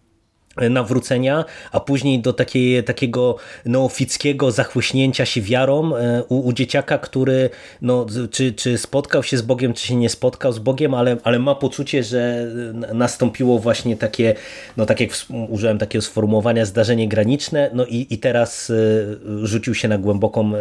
nawrócenia, 0.70 1.44
a 1.72 1.80
później 1.80 2.20
do 2.20 2.32
takiej, 2.32 2.84
takiego 2.84 3.36
neofickiego 3.66 4.50
zachłyśnięcia 4.50 5.24
się 5.26 5.40
wiarą 5.42 5.96
e, 5.96 6.22
u, 6.28 6.46
u 6.46 6.52
dzieciaka, 6.52 6.98
który 6.98 7.50
no, 7.82 8.06
czy, 8.30 8.52
czy 8.52 8.78
spotkał 8.78 9.22
się 9.22 9.36
z 9.36 9.42
Bogiem, 9.42 9.74
czy 9.74 9.86
się 9.86 9.96
nie 9.96 10.08
spotkał 10.08 10.52
z 10.52 10.58
Bogiem, 10.58 10.94
ale, 10.94 11.16
ale 11.24 11.38
ma 11.38 11.54
poczucie, 11.54 12.02
że 12.02 12.46
nastąpiło 12.94 13.58
właśnie 13.58 13.96
takie, 13.96 14.34
no 14.76 14.86
tak 14.86 15.00
jak 15.00 15.10
użyłem 15.48 15.78
takiego 15.78 16.02
sformułowania, 16.02 16.64
zdarzenie 16.64 17.08
graniczne, 17.08 17.70
no 17.74 17.86
i, 17.86 18.06
i 18.10 18.18
teraz 18.18 18.70
e, 18.70 19.46
rzucił 19.46 19.74
się 19.74 19.88
na 19.88 19.98
głęboką 19.98 20.56
e, 20.56 20.60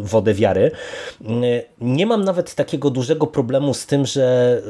wodę 0.00 0.34
wiary. 0.34 0.70
Nie 1.80 2.06
mam 2.06 2.24
nawet 2.24 2.54
takiego 2.54 2.90
dużego 2.90 3.26
problemu 3.26 3.74
z 3.74 3.86
tym, 3.86 4.06
że 4.06 4.62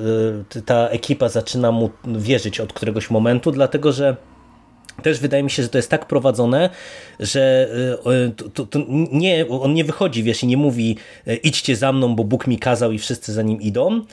ta 0.66 0.88
ekipa 0.88 1.28
zaczyna 1.28 1.72
mu 1.72 1.90
wierzyć 2.06 2.60
od 2.60 2.72
któregoś 2.72 3.10
momentu, 3.10 3.50
dlatego 3.52 3.83
dlatego 3.84 3.92
że 3.92 4.16
też 5.02 5.20
wydaje 5.20 5.42
mi 5.42 5.50
się, 5.50 5.62
że 5.62 5.68
to 5.68 5.78
jest 5.78 5.90
tak 5.90 6.06
prowadzone, 6.06 6.70
że 7.20 7.68
y, 8.28 8.32
to, 8.32 8.48
to, 8.48 8.66
to 8.66 8.78
nie, 9.12 9.48
on 9.48 9.74
nie 9.74 9.84
wychodzi, 9.84 10.22
wiesz, 10.22 10.42
i 10.42 10.46
nie 10.46 10.56
mówi 10.56 10.96
y, 11.28 11.36
idźcie 11.36 11.76
za 11.76 11.92
mną, 11.92 12.16
bo 12.16 12.24
Bóg 12.24 12.46
mi 12.46 12.58
kazał 12.58 12.92
i 12.92 12.98
wszyscy 12.98 13.32
za 13.32 13.42
nim 13.42 13.60
idą, 13.60 14.04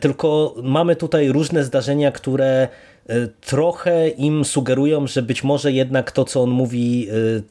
tylko 0.00 0.54
mamy 0.62 0.96
tutaj 0.96 1.28
różne 1.28 1.64
zdarzenia, 1.64 2.12
które 2.12 2.68
E, 3.08 3.26
trochę 3.26 4.08
im 4.08 4.44
sugerują, 4.44 5.06
że 5.06 5.22
być 5.22 5.44
może 5.44 5.72
jednak 5.72 6.12
to, 6.12 6.24
co 6.24 6.42
on 6.42 6.50
mówi, 6.50 7.08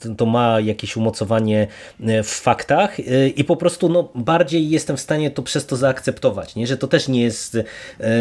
e, 0.07 0.15
to 0.15 0.25
ma 0.25 0.59
jakieś 0.59 0.97
umocowanie 0.97 1.67
e, 2.03 2.23
w 2.23 2.29
faktach 2.29 2.97
i 3.35 3.43
po 3.43 3.55
prostu 3.55 3.89
no, 3.89 4.09
bardziej 4.15 4.69
jestem 4.69 4.97
w 4.97 5.01
stanie 5.01 5.31
to 5.31 5.41
przez 5.41 5.65
to 5.65 5.75
zaakceptować, 5.75 6.55
nie? 6.55 6.67
że 6.67 6.77
to 6.77 6.87
też 6.87 7.07
nie 7.07 7.21
jest 7.21 7.57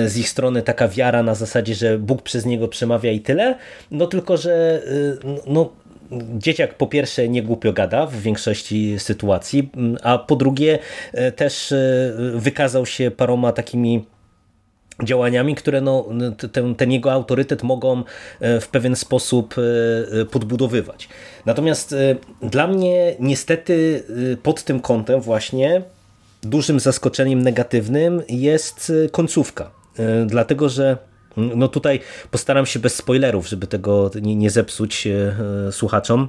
z 0.06 0.16
ich 0.16 0.28
strony 0.28 0.62
taka 0.62 0.88
wiara 0.88 1.22
na 1.22 1.34
zasadzie, 1.34 1.74
że 1.74 1.98
Bóg 1.98 2.22
przez 2.22 2.46
niego 2.46 2.68
przemawia 2.68 3.12
i 3.12 3.20
tyle, 3.20 3.58
no 3.90 4.06
tylko, 4.06 4.36
że 4.36 4.82
no, 5.46 5.70
dzieciak 6.38 6.74
po 6.74 6.86
pierwsze 6.86 7.28
nie 7.28 7.42
głupio 7.42 7.72
gada 7.72 8.06
w 8.06 8.16
większości 8.16 8.98
sytuacji, 8.98 9.70
a 10.02 10.18
po 10.18 10.36
drugie 10.36 10.78
też 11.36 11.74
wykazał 12.34 12.86
się 12.86 13.10
paroma 13.10 13.52
takimi 13.52 14.04
działaniami, 15.04 15.54
które 15.54 15.80
no, 15.80 16.08
ten, 16.52 16.74
ten, 16.74 16.92
jego 16.92 17.12
autorytet 17.12 17.62
mogą 17.62 18.02
e, 18.40 18.60
w 18.60 18.68
pewien 18.68 18.96
sposób 18.96 19.54
e, 19.58 20.24
podbudowywać. 20.24 21.08
Natomiast 21.46 21.92
e, 21.92 22.16
dla 22.42 22.66
mnie 22.66 23.16
niestety 23.20 24.04
pod 24.42 24.64
tym 24.64 24.80
kątem 24.80 25.20
właśnie 25.20 25.82
dużym 26.42 26.80
zaskoczeniem 26.80 27.42
negatywnym 27.42 28.22
jest 28.28 28.92
końcówka. 29.12 29.70
Dlatego, 30.26 30.68
że 30.68 30.96
no 31.40 31.68
tutaj 31.68 32.00
postaram 32.31 32.66
się 32.66 32.79
bez 32.79 32.94
spoilerów, 32.96 33.48
żeby 33.48 33.66
tego 33.66 34.11
nie, 34.22 34.37
nie 34.37 34.50
zepsuć 34.50 35.09
słuchaczom 35.70 36.29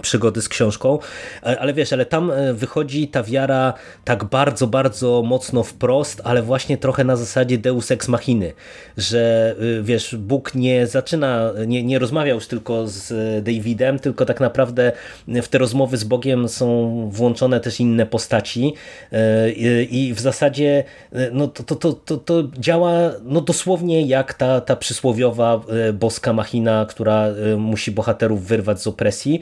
przygody 0.00 0.42
z 0.42 0.48
książką, 0.48 0.98
ale 1.42 1.72
wiesz, 1.72 1.92
ale 1.92 2.06
tam 2.06 2.30
e, 2.30 2.54
wychodzi 2.54 3.08
ta 3.08 3.22
wiara 3.22 3.74
tak 4.04 4.24
bardzo, 4.24 4.66
bardzo 4.66 5.22
mocno 5.22 5.62
wprost, 5.62 6.20
ale 6.24 6.42
właśnie 6.42 6.78
trochę 6.78 7.04
na 7.04 7.16
zasadzie 7.16 7.58
deus 7.58 7.90
ex 7.90 8.08
machiny, 8.08 8.52
że 8.96 9.54
e, 9.78 9.82
wiesz, 9.82 10.16
Bóg 10.16 10.54
nie 10.54 10.86
zaczyna, 10.86 11.52
nie, 11.66 11.82
nie 11.82 11.98
rozmawia 11.98 12.34
już 12.34 12.46
tylko 12.46 12.88
z 12.88 13.12
Davidem, 13.44 13.98
tylko 13.98 14.26
tak 14.26 14.40
naprawdę 14.40 14.92
w 15.28 15.48
te 15.48 15.58
rozmowy 15.58 15.96
z 15.96 16.04
Bogiem 16.04 16.48
są 16.48 16.92
włączone 17.12 17.60
też 17.60 17.80
inne 17.80 18.06
postaci 18.06 18.74
e, 19.12 19.50
i 19.82 20.14
w 20.14 20.20
zasadzie 20.20 20.84
no, 21.32 21.48
to, 21.48 21.62
to, 21.62 21.74
to, 21.74 21.92
to, 21.92 22.16
to 22.16 22.42
działa 22.58 22.90
no, 23.24 23.40
dosłownie 23.40 24.02
jak 24.02 24.34
ta, 24.34 24.60
ta 24.60 24.76
przysłowiowa 24.76 25.60
boska 25.92 26.32
machina, 26.32 26.86
która 26.88 27.26
musi 27.56 27.90
bohaterów 27.90 28.46
wyrwać 28.46 28.82
z 28.82 28.86
opresji, 28.86 29.40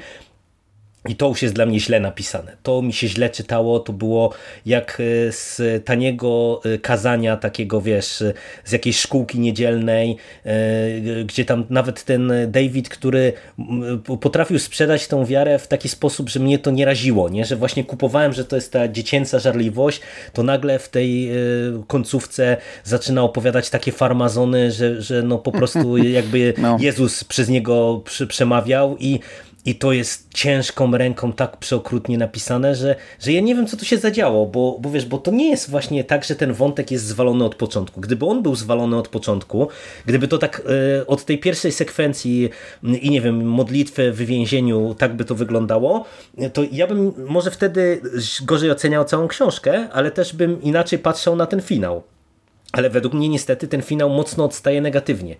i 1.08 1.16
to 1.16 1.28
już 1.28 1.42
jest 1.42 1.54
dla 1.54 1.66
mnie 1.66 1.80
źle 1.80 2.00
napisane. 2.00 2.56
To 2.62 2.82
mi 2.82 2.92
się 2.92 3.08
źle 3.08 3.30
czytało, 3.30 3.80
to 3.80 3.92
było 3.92 4.32
jak 4.66 5.00
e, 5.00 5.32
z 5.32 5.60
taniego 5.84 6.60
e, 6.64 6.78
kazania 6.78 7.36
takiego, 7.36 7.80
wiesz, 7.80 8.22
e, 8.22 8.32
z 8.64 8.72
jakiejś 8.72 8.98
szkółki 8.98 9.40
niedzielnej, 9.40 10.16
gdzie 11.24 11.44
tam 11.44 11.64
nawet 11.70 12.04
ten 12.04 12.32
David, 12.48 12.88
który 12.88 13.32
potrafił 14.20 14.58
sprzedać 14.58 15.08
tą 15.08 15.24
wiarę 15.24 15.58
w 15.58 15.68
taki 15.68 15.88
sposób, 15.88 16.28
że 16.28 16.40
mnie 16.40 16.58
to 16.58 16.70
nie 16.70 16.84
raziło, 16.84 17.28
nie? 17.28 17.44
że 17.44 17.56
właśnie 17.56 17.84
kupowałem, 17.84 18.32
że 18.32 18.44
to 18.44 18.56
jest 18.56 18.72
ta 18.72 18.88
dziecięca 18.88 19.38
żarliwość, 19.38 20.00
to 20.32 20.42
nagle 20.42 20.78
w 20.78 20.88
tej 20.88 21.30
końcówce 21.86 22.56
zaczyna 22.84 23.22
opowiadać 23.22 23.70
takie 23.70 23.92
farmazony, 23.92 24.72
że, 24.72 25.02
że 25.02 25.22
no 25.22 25.38
po 25.38 25.52
prostu 25.52 25.96
jakby 26.18 26.54
no. 26.58 26.76
Jezus 26.80 27.24
przez 27.24 27.48
niego 27.48 28.02
przemawiał 28.28 28.96
i 28.98 29.20
i 29.64 29.74
to 29.74 29.92
jest 29.92 30.28
ciężką 30.34 30.96
ręką 30.96 31.32
tak 31.32 31.56
przeokrutnie 31.56 32.18
napisane, 32.18 32.74
że, 32.74 32.96
że 33.20 33.32
ja 33.32 33.40
nie 33.40 33.54
wiem, 33.54 33.66
co 33.66 33.76
tu 33.76 33.84
się 33.84 33.98
zadziało, 33.98 34.46
bo, 34.46 34.78
bo 34.80 34.90
wiesz, 34.90 35.06
bo 35.06 35.18
to 35.18 35.30
nie 35.30 35.50
jest 35.50 35.70
właśnie 35.70 36.04
tak, 36.04 36.24
że 36.24 36.36
ten 36.36 36.52
wątek 36.52 36.90
jest 36.90 37.04
zwalony 37.04 37.44
od 37.44 37.54
początku. 37.54 38.00
Gdyby 38.00 38.26
on 38.26 38.42
był 38.42 38.54
zwalony 38.54 38.96
od 38.96 39.08
początku, 39.08 39.68
gdyby 40.06 40.28
to 40.28 40.38
tak 40.38 40.62
y, 41.00 41.06
od 41.06 41.24
tej 41.24 41.38
pierwszej 41.38 41.72
sekwencji 41.72 42.50
y, 42.84 42.96
i 42.96 43.10
nie 43.10 43.20
wiem, 43.20 43.46
modlitwy 43.46 44.12
w 44.12 44.16
więzieniu 44.16 44.94
tak 44.98 45.16
by 45.16 45.24
to 45.24 45.34
wyglądało, 45.34 46.04
to 46.52 46.62
ja 46.72 46.86
bym 46.86 47.12
może 47.28 47.50
wtedy 47.50 48.00
gorzej 48.42 48.70
oceniał 48.70 49.04
całą 49.04 49.28
książkę, 49.28 49.88
ale 49.92 50.10
też 50.10 50.34
bym 50.34 50.62
inaczej 50.62 50.98
patrzał 50.98 51.36
na 51.36 51.46
ten 51.46 51.60
finał. 51.60 52.02
Ale 52.72 52.90
według 52.90 53.14
mnie 53.14 53.28
niestety 53.28 53.68
ten 53.68 53.82
finał 53.82 54.10
mocno 54.10 54.44
odstaje 54.44 54.80
negatywnie. 54.80 55.36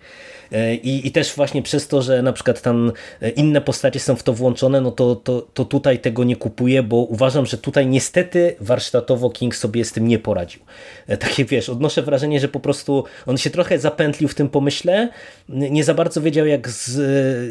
E, 0.51 0.75
I, 0.75 1.07
I 1.07 1.11
też 1.11 1.35
właśnie 1.35 1.61
przez 1.61 1.87
to, 1.87 2.01
że 2.01 2.21
na 2.21 2.33
przykład 2.33 2.61
tam 2.61 2.91
e, 3.21 3.29
inne 3.29 3.61
postacie 3.61 3.99
są 3.99 4.15
w 4.15 4.23
to 4.23 4.33
włączone, 4.33 4.81
no 4.81 4.91
to, 4.91 5.15
to, 5.15 5.47
to 5.53 5.65
tutaj 5.65 5.99
tego 5.99 6.23
nie 6.23 6.35
kupuję, 6.35 6.83
bo 6.83 6.95
uważam, 6.95 7.45
że 7.45 7.57
tutaj 7.57 7.87
niestety 7.87 8.55
warsztatowo 8.59 9.29
King 9.29 9.55
sobie 9.55 9.85
z 9.85 9.91
tym 9.91 10.07
nie 10.07 10.19
poradził. 10.19 10.61
E, 11.07 11.17
takie 11.17 11.45
wiesz, 11.45 11.69
odnoszę 11.69 12.01
wrażenie, 12.01 12.39
że 12.39 12.47
po 12.47 12.59
prostu 12.59 13.03
on 13.25 13.37
się 13.37 13.49
trochę 13.49 13.79
zapętlił 13.79 14.29
w 14.29 14.35
tym 14.35 14.49
pomyśle, 14.49 15.09
nie 15.49 15.83
za 15.83 15.93
bardzo 15.93 16.21
wiedział 16.21 16.45
jak 16.45 16.69
z, 16.69 16.99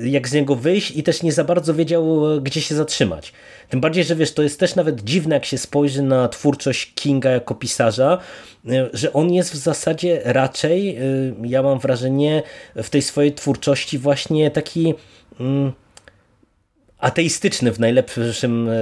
jak 0.06 0.28
z 0.28 0.32
niego 0.32 0.56
wyjść 0.56 0.90
i 0.90 1.02
też 1.02 1.22
nie 1.22 1.32
za 1.32 1.44
bardzo 1.44 1.74
wiedział 1.74 2.20
gdzie 2.42 2.60
się 2.60 2.74
zatrzymać. 2.74 3.32
Tym 3.68 3.80
bardziej, 3.80 4.04
że 4.04 4.16
wiesz, 4.16 4.32
to 4.32 4.42
jest 4.42 4.60
też 4.60 4.74
nawet 4.74 5.04
dziwne 5.04 5.34
jak 5.34 5.44
się 5.44 5.58
spojrzy 5.58 6.02
na 6.02 6.28
twórczość 6.28 6.94
Kinga 6.94 7.30
jako 7.30 7.54
pisarza, 7.54 8.18
że 8.92 9.12
on 9.12 9.32
jest 9.32 9.52
w 9.52 9.56
zasadzie 9.56 10.20
raczej, 10.24 10.98
ja 11.42 11.62
mam 11.62 11.78
wrażenie, 11.78 12.42
w 12.76 12.90
tej 12.90 13.02
swojej 13.02 13.34
twórczości 13.34 13.98
właśnie 13.98 14.50
taki 14.50 14.94
mm, 15.40 15.72
ateistyczny 17.00 17.72
w 17.72 17.80
najlepszym 17.80 18.68
e, 18.68 18.72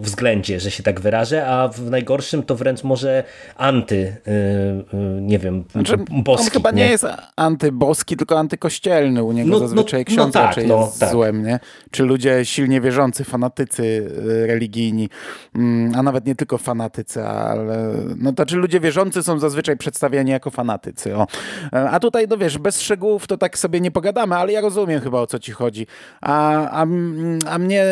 względzie, 0.00 0.60
że 0.60 0.70
się 0.70 0.82
tak 0.82 1.00
wyrażę, 1.00 1.46
a 1.46 1.68
w 1.68 1.90
najgorszym 1.90 2.42
to 2.42 2.56
wręcz 2.56 2.84
może 2.84 3.24
anty, 3.56 4.16
e, 4.26 5.20
nie 5.20 5.38
wiem, 5.38 5.64
znaczy, 5.72 5.96
boski. 6.10 6.46
On 6.46 6.50
chyba 6.50 6.70
nie, 6.70 6.84
nie 6.84 6.90
jest 6.90 7.06
antyboski, 7.36 8.16
tylko 8.16 8.38
antykościelny. 8.38 9.22
U 9.22 9.32
niego 9.32 9.50
no, 9.50 9.58
no 9.58 9.68
zazwyczaj 9.68 10.00
no, 10.00 10.04
ksiądz 10.04 10.34
no 10.34 10.40
tak, 10.40 10.48
raczej 10.48 10.66
no, 10.66 10.80
jest 10.80 11.00
tak. 11.00 11.10
złem, 11.10 11.46
nie? 11.46 11.60
Czy 11.90 12.02
ludzie 12.02 12.44
silnie 12.44 12.80
wierzący, 12.80 13.24
fanatycy 13.24 14.10
religijni, 14.46 15.08
mm, 15.54 15.92
a 15.94 16.02
nawet 16.02 16.26
nie 16.26 16.34
tylko 16.34 16.58
fanatycy, 16.58 17.24
ale 17.24 17.94
no 18.16 18.32
to 18.32 18.46
czy 18.46 18.56
ludzie 18.56 18.80
wierzący 18.80 19.22
są 19.22 19.38
zazwyczaj 19.38 19.76
przedstawiani 19.76 20.30
jako 20.30 20.50
fanatycy. 20.50 21.16
O. 21.16 21.26
A 21.72 22.00
tutaj, 22.00 22.26
no 22.30 22.36
wiesz, 22.36 22.58
bez 22.58 22.80
szczegółów 22.80 23.26
to 23.26 23.38
tak 23.38 23.58
sobie 23.58 23.80
nie 23.80 23.90
pogadamy, 23.90 24.36
ale 24.36 24.52
ja 24.52 24.60
rozumiem 24.60 25.00
chyba 25.00 25.20
o 25.20 25.26
co 25.26 25.38
ci 25.38 25.52
chodzi. 25.52 25.86
A, 26.20 26.70
a 26.70 26.86
Mm, 27.14 27.38
a 27.46 27.58
mnie 27.58 27.84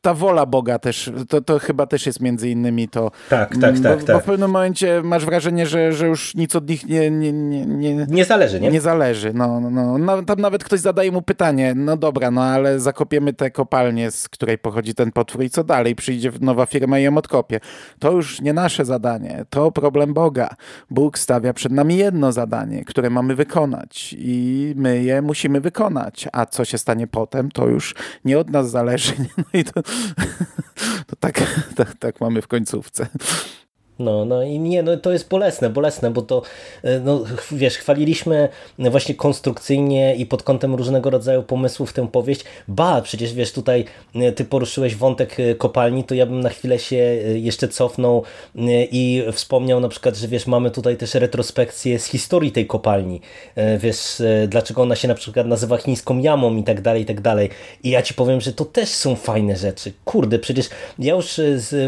ta, 0.00 0.14
wola 0.14 0.46
Boga 0.46 0.78
też, 0.78 1.10
to, 1.28 1.40
to 1.40 1.58
chyba 1.58 1.86
też 1.86 2.06
jest 2.06 2.20
między 2.20 2.50
innymi 2.50 2.88
to. 2.88 3.10
Tak, 3.28 3.56
tak, 3.56 3.80
tak. 3.80 3.98
Bo, 4.00 4.06
tak. 4.06 4.16
bo 4.16 4.20
w 4.20 4.24
pewnym 4.24 4.50
momencie 4.50 5.02
masz 5.02 5.24
wrażenie, 5.24 5.66
że, 5.66 5.92
że 5.92 6.06
już 6.06 6.34
nic 6.34 6.56
od 6.56 6.68
nich 6.68 6.86
nie, 6.86 7.10
nie, 7.10 7.32
nie, 7.32 7.66
nie, 7.66 8.06
nie 8.08 8.24
zależy, 8.24 8.60
nie? 8.60 8.70
Nie 8.70 8.80
zależy. 8.80 9.32
No, 9.34 9.60
no, 9.60 9.98
no. 9.98 10.22
Tam 10.22 10.40
nawet 10.40 10.64
ktoś 10.64 10.80
zadaje 10.80 11.12
mu 11.12 11.22
pytanie, 11.22 11.74
no 11.76 11.96
dobra, 11.96 12.30
no 12.30 12.42
ale 12.42 12.80
zakopiemy 12.80 13.32
tę 13.32 13.50
kopalnię, 13.50 14.10
z 14.10 14.28
której 14.28 14.58
pochodzi 14.58 14.94
ten 14.94 15.12
potwór 15.12 15.42
i 15.42 15.50
co 15.50 15.64
dalej? 15.64 15.94
Przyjdzie 15.94 16.32
nowa 16.40 16.66
firma 16.66 16.98
i 16.98 17.02
ją 17.02 17.18
odkopie. 17.18 17.60
To 17.98 18.12
już 18.12 18.40
nie 18.40 18.52
nasze 18.52 18.84
zadanie, 18.84 19.44
to 19.50 19.72
problem 19.72 20.14
Boga. 20.14 20.48
Bóg 20.90 21.18
stawia 21.18 21.52
przed 21.52 21.72
nami 21.72 21.96
jedno 21.96 22.32
zadanie, 22.32 22.84
które 22.84 23.10
mamy 23.10 23.34
wykonać 23.34 24.14
i 24.18 24.72
my 24.76 25.02
je 25.02 25.22
musimy 25.22 25.60
wykonać. 25.60 26.28
A 26.32 26.46
co 26.46 26.64
się 26.64 26.78
stanie 26.78 27.06
potem, 27.06 27.50
to 27.50 27.68
już 27.68 27.94
nie 28.24 28.38
od 28.38 28.50
nas 28.50 28.70
zależy. 28.70 29.12
No 29.38 29.44
i 29.60 29.64
to, 29.64 29.82
to 31.06 31.16
tak, 31.16 31.40
tak, 31.76 31.94
tak 31.98 32.20
mamy 32.20 32.42
w 32.42 32.46
końcówce. 32.46 33.06
No, 33.98 34.24
no 34.24 34.42
i 34.42 34.58
nie, 34.58 34.82
no 34.82 34.96
to 34.96 35.12
jest 35.12 35.28
bolesne, 35.28 35.70
bolesne, 35.70 36.10
bo 36.10 36.22
to, 36.22 36.42
e, 36.82 37.00
no 37.00 37.24
wiesz, 37.52 37.76
chwaliliśmy 37.76 38.48
właśnie 38.78 39.14
konstrukcyjnie 39.14 40.16
i 40.16 40.26
pod 40.26 40.42
kątem 40.42 40.74
różnego 40.74 41.10
rodzaju 41.10 41.42
pomysłów 41.42 41.92
tę 41.92 42.08
powieść. 42.08 42.44
Ba, 42.68 43.02
przecież 43.02 43.34
wiesz, 43.34 43.52
tutaj 43.52 43.84
e, 44.14 44.32
ty 44.32 44.44
poruszyłeś 44.44 44.96
wątek 44.96 45.40
e, 45.40 45.54
kopalni, 45.54 46.04
to 46.04 46.14
ja 46.14 46.26
bym 46.26 46.40
na 46.40 46.48
chwilę 46.48 46.78
się 46.78 46.96
jeszcze 47.34 47.68
cofnął 47.68 48.22
i 48.90 49.24
wspomniał 49.32 49.80
na 49.80 49.88
przykład, 49.88 50.16
że 50.16 50.28
wiesz, 50.28 50.46
mamy 50.46 50.70
tutaj 50.70 50.96
też 50.96 51.14
retrospekcję 51.14 51.98
z 51.98 52.06
historii 52.06 52.52
tej 52.52 52.66
kopalni. 52.66 53.20
Wiesz, 53.78 54.22
dlaczego 54.48 54.82
ona 54.82 54.96
się 54.96 55.08
na 55.08 55.14
przykład 55.14 55.46
nazywa 55.46 55.76
chińską 55.76 56.18
jamą 56.18 56.56
i 56.56 56.64
tak 56.64 56.80
dalej, 56.80 57.02
i 57.02 57.06
tak 57.06 57.20
dalej. 57.20 57.50
I 57.82 57.90
ja 57.90 58.02
ci 58.02 58.14
powiem, 58.14 58.40
że 58.40 58.52
to 58.52 58.64
też 58.64 58.88
są 58.88 59.16
fajne 59.16 59.56
rzeczy. 59.56 59.92
Kurde, 60.04 60.38
przecież 60.38 60.68
ja 60.98 61.14
już 61.14 61.40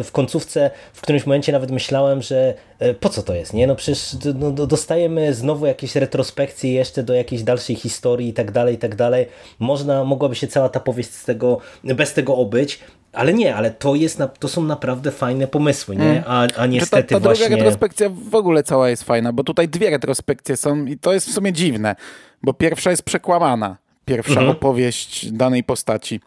w 0.05 0.13
końcówce 0.13 0.71
w 0.93 1.01
którymś 1.01 1.27
momencie 1.27 1.53
nawet 1.53 1.71
myślałem, 1.71 2.00
myślałem, 2.01 2.23
że 2.23 2.55
e, 2.79 2.95
po 2.95 3.09
co 3.09 3.23
to 3.23 3.35
jest, 3.35 3.55
nie? 3.55 3.67
No 3.67 3.77
przecież 3.77 4.17
no, 4.35 4.51
dostajemy 4.51 5.35
znowu 5.35 5.67
jakieś 5.67 5.97
retrospekcje 5.97 6.73
jeszcze 6.73 7.03
do 7.03 7.15
jakiejś 7.15 7.43
dalszej 7.43 7.77
historii 7.77 8.29
i 8.29 8.33
tak 8.33 8.51
dalej, 8.51 8.75
i 8.75 8.79
tak 8.79 8.95
dalej. 8.95 9.27
Można, 9.59 10.05
mogłaby 10.05 10.35
się 10.35 10.47
cała 10.47 10.69
ta 10.69 10.81
powieść 10.81 11.11
z 11.11 11.25
tego, 11.25 11.59
bez 11.85 12.15
tego 12.15 12.37
obyć, 12.37 12.81
ale 13.13 13.33
nie, 13.33 13.57
ale 13.57 13.71
to, 13.71 13.95
jest, 13.95 14.19
to 14.39 14.49
są 14.49 14.65
naprawdę 14.65 15.11
fajne 15.11 15.47
pomysły, 15.47 15.97
nie? 15.97 16.11
Mm. 16.11 16.25
A, 16.27 16.47
a 16.57 16.67
niestety 16.67 17.09
ta, 17.09 17.15
ta 17.15 17.21
właśnie... 17.21 17.49
druga 17.49 17.57
retrospekcja 17.57 18.11
w 18.31 18.35
ogóle 18.35 18.63
cała 18.63 18.91
jest 18.91 19.05
fajna, 19.05 19.33
bo 19.33 19.45
tutaj 19.45 19.69
dwie 19.69 19.91
retrospekcje 19.91 20.57
są 20.57 20.85
i 20.85 20.99
to 20.99 21.13
jest 21.13 21.29
w 21.29 21.33
sumie 21.33 21.53
dziwne, 21.53 21.97
bo 22.43 22.55
pierwsza 22.55 22.91
jest 22.91 23.03
przekłamana. 23.03 23.77
Pierwsza 24.05 24.41
mhm. 24.41 24.51
opowieść 24.51 25.33
danej 25.33 25.65
postaci 25.65 26.21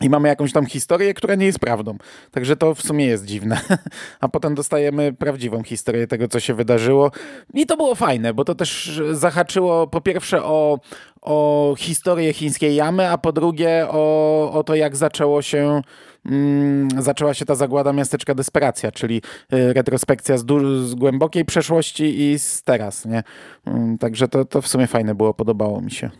i 0.00 0.10
mamy 0.10 0.28
jakąś 0.28 0.52
tam 0.52 0.66
historię, 0.66 1.14
która 1.14 1.34
nie 1.34 1.46
jest 1.46 1.58
prawdą. 1.58 1.98
Także 2.30 2.56
to 2.56 2.74
w 2.74 2.82
sumie 2.82 3.06
jest 3.06 3.24
dziwne. 3.24 3.60
A 4.20 4.28
potem 4.28 4.54
dostajemy 4.54 5.12
prawdziwą 5.12 5.62
historię 5.62 6.06
tego, 6.06 6.28
co 6.28 6.40
się 6.40 6.54
wydarzyło. 6.54 7.10
I 7.54 7.66
to 7.66 7.76
było 7.76 7.94
fajne, 7.94 8.34
bo 8.34 8.44
to 8.44 8.54
też 8.54 9.00
zahaczyło 9.12 9.86
po 9.86 10.00
pierwsze 10.00 10.44
o, 10.44 10.78
o 11.22 11.74
historię 11.78 12.32
chińskiej 12.32 12.74
jamy, 12.74 13.10
a 13.10 13.18
po 13.18 13.32
drugie 13.32 13.86
o, 13.88 14.52
o 14.52 14.64
to, 14.64 14.74
jak 14.74 14.96
zaczęło 14.96 15.42
się 15.42 15.82
mm, 16.26 17.02
zaczęła 17.02 17.34
się 17.34 17.44
ta 17.44 17.54
zagłada 17.54 17.92
miasteczka 17.92 18.34
Desperacja, 18.34 18.92
czyli 18.92 19.22
y, 19.52 19.72
retrospekcja 19.72 20.38
z, 20.38 20.46
z, 20.84 20.94
głębokiej 20.94 21.44
przeszłości 21.44 22.20
i 22.20 22.38
z 22.38 22.62
teraz, 22.62 23.04
nie? 23.04 23.22
Mm, 23.66 23.98
także 23.98 24.28
to, 24.28 24.44
to 24.44 24.62
w 24.62 24.68
sumie 24.68 24.86
fajne 24.86 25.14
było, 25.14 25.34
podobało 25.34 25.80
mi 25.80 25.90
się. 25.90 26.10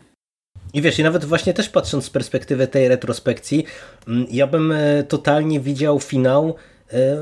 I 0.75 0.81
wiesz, 0.81 0.99
i 0.99 1.03
nawet 1.03 1.25
właśnie 1.25 1.53
też 1.53 1.69
patrząc 1.69 2.05
z 2.05 2.09
perspektywy 2.09 2.67
tej 2.67 2.87
retrospekcji, 2.87 3.65
mm, 4.07 4.25
ja 4.31 4.47
bym 4.47 4.71
e, 4.71 5.03
totalnie 5.03 5.59
widział 5.59 5.99
finał 5.99 6.55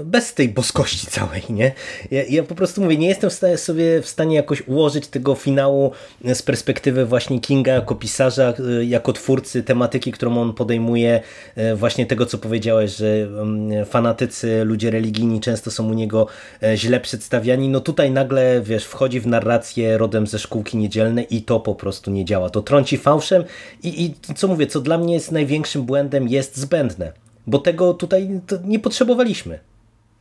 bez 0.05 0.33
tej 0.33 0.49
boskości 0.49 1.07
całej, 1.07 1.41
nie? 1.49 1.71
Ja, 2.11 2.23
ja, 2.29 2.43
po 2.43 2.55
prostu 2.55 2.81
mówię, 2.81 2.97
nie 2.97 3.07
jestem 3.07 3.29
w 3.29 3.33
stanie 3.33 3.57
sobie 3.57 4.01
w 4.01 4.07
stanie 4.07 4.35
jakoś 4.35 4.67
ułożyć 4.67 5.07
tego 5.07 5.35
finału 5.35 5.91
z 6.33 6.41
perspektywy 6.41 7.05
właśnie 7.05 7.39
Kinga 7.39 7.73
jako 7.73 7.95
pisarza, 7.95 8.53
e, 8.79 8.85
jako 8.85 9.13
twórcy 9.13 9.63
tematyki, 9.63 10.11
którą 10.11 10.37
on 10.37 10.53
podejmuje, 10.53 11.21
e, 11.55 11.75
właśnie 11.75 12.05
tego, 12.05 12.25
co 12.25 12.37
powiedziałeś, 12.37 12.95
że 12.95 13.07
mm, 13.07 13.85
fanatycy, 13.85 14.63
ludzie 14.63 14.91
religijni 14.91 15.39
często 15.39 15.71
są 15.71 15.89
u 15.89 15.93
niego 15.93 16.27
źle 16.75 16.99
przedstawiani. 16.99 17.69
No 17.69 17.79
tutaj 17.79 18.11
nagle, 18.11 18.61
wiesz, 18.61 18.85
wchodzi 18.85 19.19
w 19.19 19.27
narrację 19.27 19.97
rodem 19.97 20.27
ze 20.27 20.39
szkółki 20.39 20.77
niedzielnej 20.77 21.35
i 21.35 21.41
to 21.41 21.59
po 21.59 21.75
prostu 21.75 22.11
nie 22.11 22.25
działa. 22.25 22.49
To 22.49 22.61
trąci 22.61 22.97
fałszem 22.97 23.43
i, 23.83 24.03
i 24.03 24.33
co 24.35 24.47
mówię, 24.47 24.67
co 24.67 24.81
dla 24.81 24.97
mnie 24.97 25.13
jest 25.13 25.31
największym 25.31 25.83
błędem, 25.83 26.27
jest 26.27 26.57
zbędne 26.57 27.22
bo 27.47 27.59
tego 27.59 27.93
tutaj 27.93 28.41
nie 28.63 28.79
potrzebowaliśmy. 28.79 29.59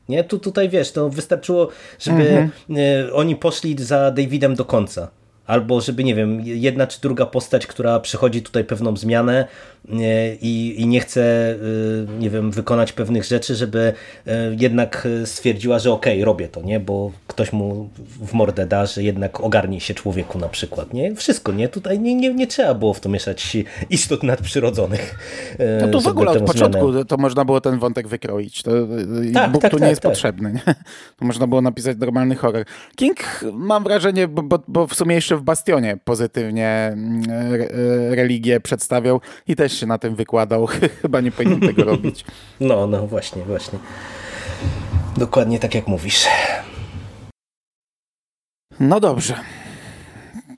Nie? 0.08 0.24
Tu, 0.24 0.38
tutaj 0.38 0.68
wiesz, 0.68 0.92
to 0.92 1.10
wystarczyło, 1.10 1.68
żeby 1.98 2.30
mhm. 2.30 2.50
E, 3.08 3.12
oni 3.12 3.36
poszli 3.36 3.76
za 3.78 4.10
Davidem 4.10 4.54
do 4.54 4.64
końca. 4.64 5.10
Albo 5.46 5.80
żeby, 5.80 6.04
nie 6.04 6.14
wiem, 6.14 6.40
jedna 6.40 6.86
czy 6.86 7.00
druga 7.00 7.26
postać, 7.26 7.66
która 7.66 8.00
przychodzi 8.00 8.42
tutaj 8.42 8.64
pewną 8.64 8.96
zmianę, 8.96 9.48
i, 10.40 10.74
i 10.78 10.86
nie 10.86 11.00
chce, 11.00 11.54
y, 11.54 12.06
nie 12.18 12.30
wiem, 12.30 12.50
wykonać 12.50 12.92
pewnych 12.92 13.24
rzeczy, 13.24 13.54
żeby 13.54 13.92
y, 14.26 14.30
jednak 14.58 15.08
stwierdziła, 15.24 15.78
że 15.78 15.92
okej, 15.92 16.12
okay, 16.12 16.24
robię 16.24 16.48
to, 16.48 16.62
nie? 16.62 16.80
Bo 16.80 17.12
ktoś 17.26 17.52
mu 17.52 17.88
w 18.20 18.32
mordę 18.32 18.66
da, 18.66 18.86
że 18.86 19.02
jednak 19.02 19.40
ogarnie 19.40 19.80
się 19.80 19.94
człowieku 19.94 20.38
na 20.38 20.48
przykład, 20.48 20.94
nie? 20.94 21.14
Wszystko, 21.14 21.52
nie? 21.52 21.68
Tutaj 21.68 22.00
nie, 22.00 22.14
nie, 22.14 22.34
nie 22.34 22.46
trzeba 22.46 22.74
było 22.74 22.94
w 22.94 23.00
to 23.00 23.08
mieszać 23.08 23.56
istot 23.90 24.22
nadprzyrodzonych. 24.22 25.18
Y, 25.60 25.78
no 25.80 25.88
to 25.88 26.00
w 26.00 26.06
ogóle 26.06 26.30
od 26.30 26.42
początku 26.42 26.92
zmianę... 26.92 27.04
to 27.04 27.16
można 27.16 27.44
było 27.44 27.60
ten 27.60 27.78
wątek 27.78 28.08
wykroić. 28.08 28.62
To, 28.62 28.70
tak, 29.34 29.52
Bóg 29.52 29.62
tak, 29.62 29.70
tu 29.70 29.76
tak, 29.76 29.84
nie 29.84 29.90
jest 29.90 30.02
tak. 30.02 30.12
potrzebny, 30.12 30.52
nie? 30.52 30.74
To 31.16 31.24
można 31.24 31.46
było 31.46 31.60
napisać 31.62 31.96
normalny 31.98 32.34
horror. 32.34 32.64
King, 32.96 33.18
mam 33.52 33.84
wrażenie, 33.84 34.28
bo, 34.28 34.42
bo, 34.42 34.58
bo 34.68 34.86
w 34.86 34.94
sumie 34.94 35.14
jeszcze 35.14 35.31
w 35.36 35.42
Bastionie 35.42 35.96
pozytywnie 36.04 36.68
mm, 36.92 37.22
religię 38.10 38.60
przedstawiał 38.60 39.20
i 39.48 39.56
też 39.56 39.80
się 39.80 39.86
na 39.86 39.98
tym 39.98 40.14
wykładał. 40.14 40.66
Chyba 41.02 41.20
nie 41.20 41.32
powinien 41.32 41.60
tego 41.60 41.84
robić. 41.84 42.24
No, 42.60 42.86
no 42.86 43.06
właśnie, 43.06 43.42
właśnie. 43.42 43.78
Dokładnie 45.16 45.58
tak 45.58 45.74
jak 45.74 45.88
mówisz. 45.88 46.26
No 48.80 49.00
dobrze. 49.00 49.34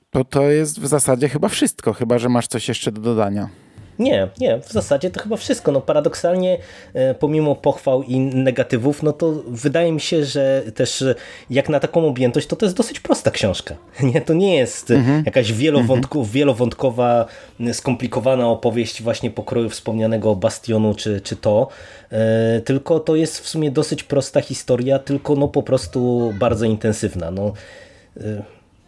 To 0.09 0.23
to 0.23 0.43
jest 0.43 0.79
w 0.79 0.87
zasadzie 0.87 1.29
chyba 1.29 1.49
wszystko, 1.49 1.93
chyba 1.93 2.19
że 2.19 2.29
masz 2.29 2.47
coś 2.47 2.67
jeszcze 2.67 2.91
do 2.91 3.01
dodania. 3.01 3.49
Nie, 3.99 4.27
nie, 4.39 4.59
w 4.59 4.71
zasadzie 4.71 5.09
to 5.09 5.21
chyba 5.21 5.37
wszystko. 5.37 5.71
No 5.71 5.81
paradoksalnie, 5.81 6.57
e, 6.93 7.13
pomimo 7.13 7.55
pochwał 7.55 8.03
i 8.03 8.19
negatywów, 8.19 9.03
no 9.03 9.13
to 9.13 9.33
wydaje 9.47 9.91
mi 9.91 10.01
się, 10.01 10.25
że 10.25 10.63
też 10.75 11.03
jak 11.49 11.69
na 11.69 11.79
taką 11.79 12.07
objętość, 12.07 12.47
to 12.47 12.55
to 12.55 12.65
jest 12.65 12.75
dosyć 12.77 12.99
prosta 12.99 13.31
książka. 13.31 13.75
Nie, 14.13 14.21
to 14.21 14.33
nie 14.33 14.55
jest 14.55 14.91
mhm. 14.91 15.23
jakaś 15.25 15.53
wielowątku, 15.53 16.19
mhm. 16.19 16.33
wielowątkowa, 16.33 17.25
skomplikowana 17.73 18.47
opowieść 18.47 19.01
właśnie 19.01 19.31
pokroju 19.31 19.69
wspomnianego 19.69 20.35
Bastionu 20.35 20.95
czy, 20.95 21.21
czy 21.21 21.35
to, 21.35 21.67
e, 22.11 22.61
tylko 22.61 22.99
to 22.99 23.15
jest 23.15 23.39
w 23.39 23.47
sumie 23.47 23.71
dosyć 23.71 24.03
prosta 24.03 24.41
historia, 24.41 24.99
tylko 24.99 25.35
no 25.35 25.47
po 25.47 25.63
prostu 25.63 26.33
bardzo 26.39 26.65
intensywna. 26.65 27.31
No, 27.31 27.53
e, 28.17 28.43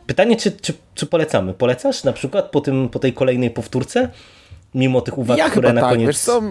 pytanie, 0.08 0.36
czy, 0.36 0.52
czy, 0.52 0.74
czy 0.96 1.06
polecamy? 1.06 1.54
Polecasz 1.54 2.04
na 2.04 2.14
przykład 2.14 2.52
po, 2.52 2.62
tym, 2.62 2.90
po 2.90 3.00
tej 3.00 3.14
kolejnej 3.14 3.50
powtórce? 3.50 4.10
Mimo 4.76 5.02
tych 5.02 5.18
uwag, 5.18 5.38
ja 5.38 5.50
które 5.50 5.74
na 5.74 5.82
tak, 5.82 5.90
koniec... 5.90 6.08
Wiesz 6.08 6.20
co, 6.20 6.42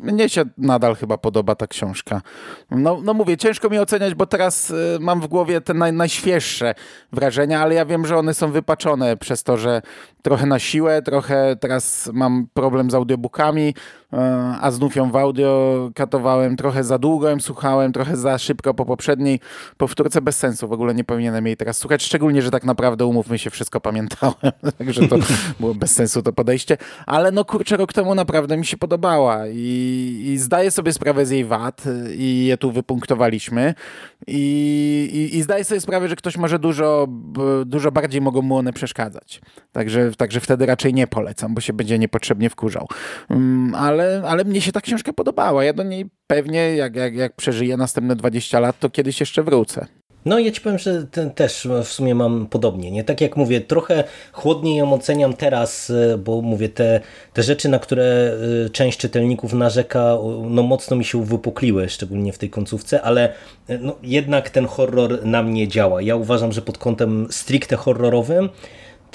mnie 0.00 0.28
się 0.28 0.44
nadal 0.58 0.94
chyba 0.94 1.18
podoba 1.18 1.54
ta 1.54 1.66
książka. 1.66 2.22
No, 2.70 3.00
no 3.02 3.14
mówię, 3.14 3.36
ciężko 3.36 3.70
mi 3.70 3.78
oceniać, 3.78 4.14
bo 4.14 4.26
teraz 4.26 4.70
y, 4.70 4.98
mam 5.00 5.20
w 5.20 5.26
głowie 5.26 5.60
te 5.60 5.74
naj, 5.74 5.92
najświeższe 5.92 6.74
wrażenia, 7.12 7.60
ale 7.60 7.74
ja 7.74 7.84
wiem, 7.86 8.06
że 8.06 8.16
one 8.16 8.34
są 8.34 8.52
wypaczone 8.52 9.16
przez 9.16 9.42
to, 9.42 9.56
że 9.56 9.82
trochę 10.26 10.46
na 10.46 10.58
siłę, 10.58 11.02
trochę 11.02 11.56
teraz 11.60 12.10
mam 12.12 12.46
problem 12.54 12.90
z 12.90 12.94
audiobookami, 12.94 13.74
e, 14.12 14.18
a 14.60 14.70
znów 14.70 14.96
ją 14.96 15.10
w 15.10 15.16
audio 15.16 15.90
katowałem, 15.94 16.56
trochę 16.56 16.84
za 16.84 16.98
długo 16.98 17.30
ją 17.30 17.40
słuchałem, 17.40 17.92
trochę 17.92 18.16
za 18.16 18.38
szybko 18.38 18.74
po 18.74 18.86
poprzedniej 18.86 19.40
powtórce 19.76 20.20
bez 20.20 20.36
sensu, 20.36 20.68
w 20.68 20.72
ogóle 20.72 20.94
nie 20.94 21.04
powinienem 21.04 21.46
jej 21.46 21.56
teraz 21.56 21.78
słuchać, 21.78 22.02
szczególnie, 22.02 22.42
że 22.42 22.50
tak 22.50 22.64
naprawdę 22.64 23.06
umówmy 23.06 23.38
się, 23.38 23.50
wszystko 23.50 23.80
pamiętałem, 23.80 24.34
także 24.78 25.08
to 25.08 25.16
było 25.60 25.74
bez 25.74 25.90
sensu 25.90 26.22
to 26.22 26.32
podejście, 26.32 26.76
ale 27.06 27.32
no 27.32 27.44
kurczę, 27.44 27.76
rok 27.76 27.92
temu 27.92 28.14
naprawdę 28.14 28.56
mi 28.56 28.66
się 28.66 28.76
podobała 28.76 29.48
i, 29.48 30.22
i 30.26 30.38
zdaję 30.38 30.70
sobie 30.70 30.92
sprawę 30.92 31.26
z 31.26 31.30
jej 31.30 31.44
wad 31.44 31.84
i 32.16 32.46
je 32.46 32.56
tu 32.56 32.72
wypunktowaliśmy 32.72 33.74
i, 34.26 35.30
i, 35.32 35.36
i 35.36 35.42
zdaję 35.42 35.64
sobie 35.64 35.80
sprawę, 35.80 36.08
że 36.08 36.16
ktoś 36.16 36.36
może 36.36 36.58
dużo, 36.58 37.06
dużo 37.66 37.92
bardziej 37.92 38.20
mogą 38.20 38.42
mu 38.42 38.56
one 38.56 38.72
przeszkadzać. 38.72 39.40
Także, 39.72 40.10
także 40.16 40.40
wtedy 40.40 40.66
raczej 40.66 40.94
nie 40.94 41.06
polecam, 41.06 41.54
bo 41.54 41.60
się 41.60 41.72
będzie 41.72 41.98
niepotrzebnie 41.98 42.50
wkurzał. 42.50 42.88
Mm, 43.30 43.74
ale, 43.74 44.22
ale 44.26 44.44
mnie 44.44 44.60
się 44.60 44.72
ta 44.72 44.80
książka 44.80 45.12
podobała. 45.12 45.64
Ja 45.64 45.72
do 45.72 45.82
niej 45.82 46.06
pewnie, 46.26 46.76
jak, 46.76 46.96
jak, 46.96 47.14
jak 47.14 47.36
przeżyję 47.36 47.76
następne 47.76 48.16
20 48.16 48.60
lat, 48.60 48.78
to 48.78 48.90
kiedyś 48.90 49.20
jeszcze 49.20 49.42
wrócę. 49.42 49.86
No 50.26 50.38
ja 50.38 50.50
ci 50.50 50.60
powiem, 50.60 50.78
że 50.78 51.06
też 51.34 51.68
w 51.84 51.88
sumie 51.88 52.14
mam 52.14 52.46
podobnie. 52.46 52.90
Nie 52.90 53.04
tak 53.04 53.20
jak 53.20 53.36
mówię, 53.36 53.60
trochę 53.60 54.04
chłodniej 54.32 54.76
ją 54.76 54.92
oceniam 54.92 55.34
teraz, 55.34 55.90
e, 55.90 56.18
bo 56.18 56.42
mówię, 56.42 56.68
te, 56.68 57.00
te 57.32 57.42
rzeczy, 57.42 57.68
na 57.68 57.78
które 57.78 58.04
e, 58.66 58.70
część 58.70 58.98
czytelników 58.98 59.52
narzeka, 59.52 60.16
no 60.50 60.62
mocno 60.62 60.96
mi 60.96 61.04
się 61.04 61.18
uwypukliły, 61.18 61.88
szczególnie 61.88 62.32
w 62.32 62.38
tej 62.38 62.50
końcówce, 62.50 63.02
ale 63.02 63.32
e, 63.68 63.78
no, 63.78 63.96
jednak 64.02 64.50
ten 64.50 64.66
horror 64.66 65.24
na 65.24 65.42
mnie 65.42 65.68
działa. 65.68 66.02
Ja 66.02 66.16
uważam, 66.16 66.52
że 66.52 66.62
pod 66.62 66.78
kątem 66.78 67.26
stricte 67.30 67.76
horrorowym 67.76 68.48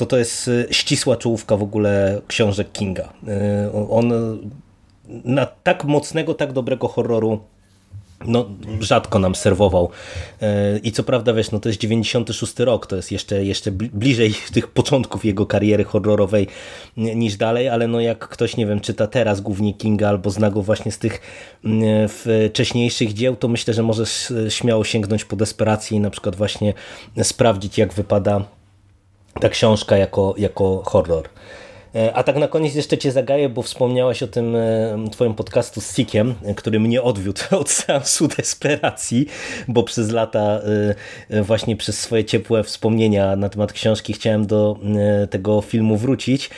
to 0.02 0.06
to 0.06 0.18
jest 0.18 0.50
ścisła 0.72 1.18
czołówka 1.18 1.58
w 1.58 1.64
ogóle 1.64 2.22
książek 2.28 2.72
Kinga. 2.72 3.14
On 3.90 4.14
na 5.26 5.46
tak 5.46 5.84
mocnego, 5.86 6.34
tak 6.34 6.54
dobrego 6.54 6.88
horroru 6.88 7.40
no, 8.26 8.50
rzadko 8.80 9.20
nam 9.20 9.36
serwował. 9.36 9.90
E, 10.42 10.78
I 10.78 10.92
co 10.92 11.04
prawda, 11.04 11.34
wiesz, 11.34 11.52
no 11.52 11.60
to 11.60 11.70
jest 11.70 11.80
96 11.80 12.60
rok, 12.60 12.88
to 12.88 12.96
jest 12.96 13.12
jeszcze, 13.12 13.46
jeszcze 13.46 13.72
bliżej 13.72 14.34
tych 14.54 14.68
początków 14.68 15.26
jego 15.26 15.46
kariery 15.46 15.84
horrorowej 15.84 16.48
niż 16.98 17.38
dalej, 17.38 17.70
ale 17.70 17.88
no 17.88 18.02
jak 18.02 18.28
ktoś, 18.28 18.58
nie 18.58 18.66
wiem, 18.66 18.80
czyta 18.80 19.08
teraz 19.08 19.42
głównie 19.42 19.74
Kinga 19.74 20.10
albo 20.10 20.30
zna 20.30 20.50
go 20.50 20.62
właśnie 20.62 20.92
z 20.92 20.98
tych 20.98 21.22
wcześniejszych 22.50 23.14
dzieł, 23.14 23.36
to 23.36 23.48
myślę, 23.48 23.74
że 23.74 23.84
możesz 23.84 24.34
śmiało 24.50 24.84
sięgnąć 24.84 25.26
po 25.26 25.36
desperację 25.36 25.98
i 25.98 26.00
na 26.00 26.10
przykład 26.10 26.36
właśnie 26.36 26.74
sprawdzić, 27.24 27.78
jak 27.78 27.94
wypada 27.94 28.46
ta 29.40 29.50
książka 29.50 29.98
jako, 29.98 30.34
jako 30.38 30.84
horror. 30.86 31.30
E, 31.96 32.14
a 32.14 32.24
tak 32.24 32.36
na 32.36 32.48
koniec 32.48 32.76
jeszcze 32.76 32.98
cię 32.98 33.12
zagaję, 33.12 33.50
bo 33.50 33.62
wspomniałaś 33.62 34.24
o 34.24 34.28
tym 34.28 34.56
e, 34.56 34.98
twoim 35.12 35.34
podcastu 35.34 35.82
z 35.82 35.96
Sikiem, 35.96 36.36
który 36.56 36.80
mnie 36.80 37.02
odwiódł 37.02 37.42
od 37.62 37.70
seansu 37.70 38.28
desperacji, 38.28 39.28
bo 39.68 39.84
przez 39.84 40.12
lata 40.12 40.62
e, 41.30 41.44
właśnie 41.44 41.76
przez 41.76 42.00
swoje 42.00 42.26
ciepłe 42.26 42.64
wspomnienia 42.64 43.36
na 43.36 43.50
temat 43.50 43.74
książki 43.74 44.14
chciałem 44.14 44.48
do 44.48 44.78
tego 45.30 45.62
filmu 45.62 45.98
wrócić, 45.98 46.50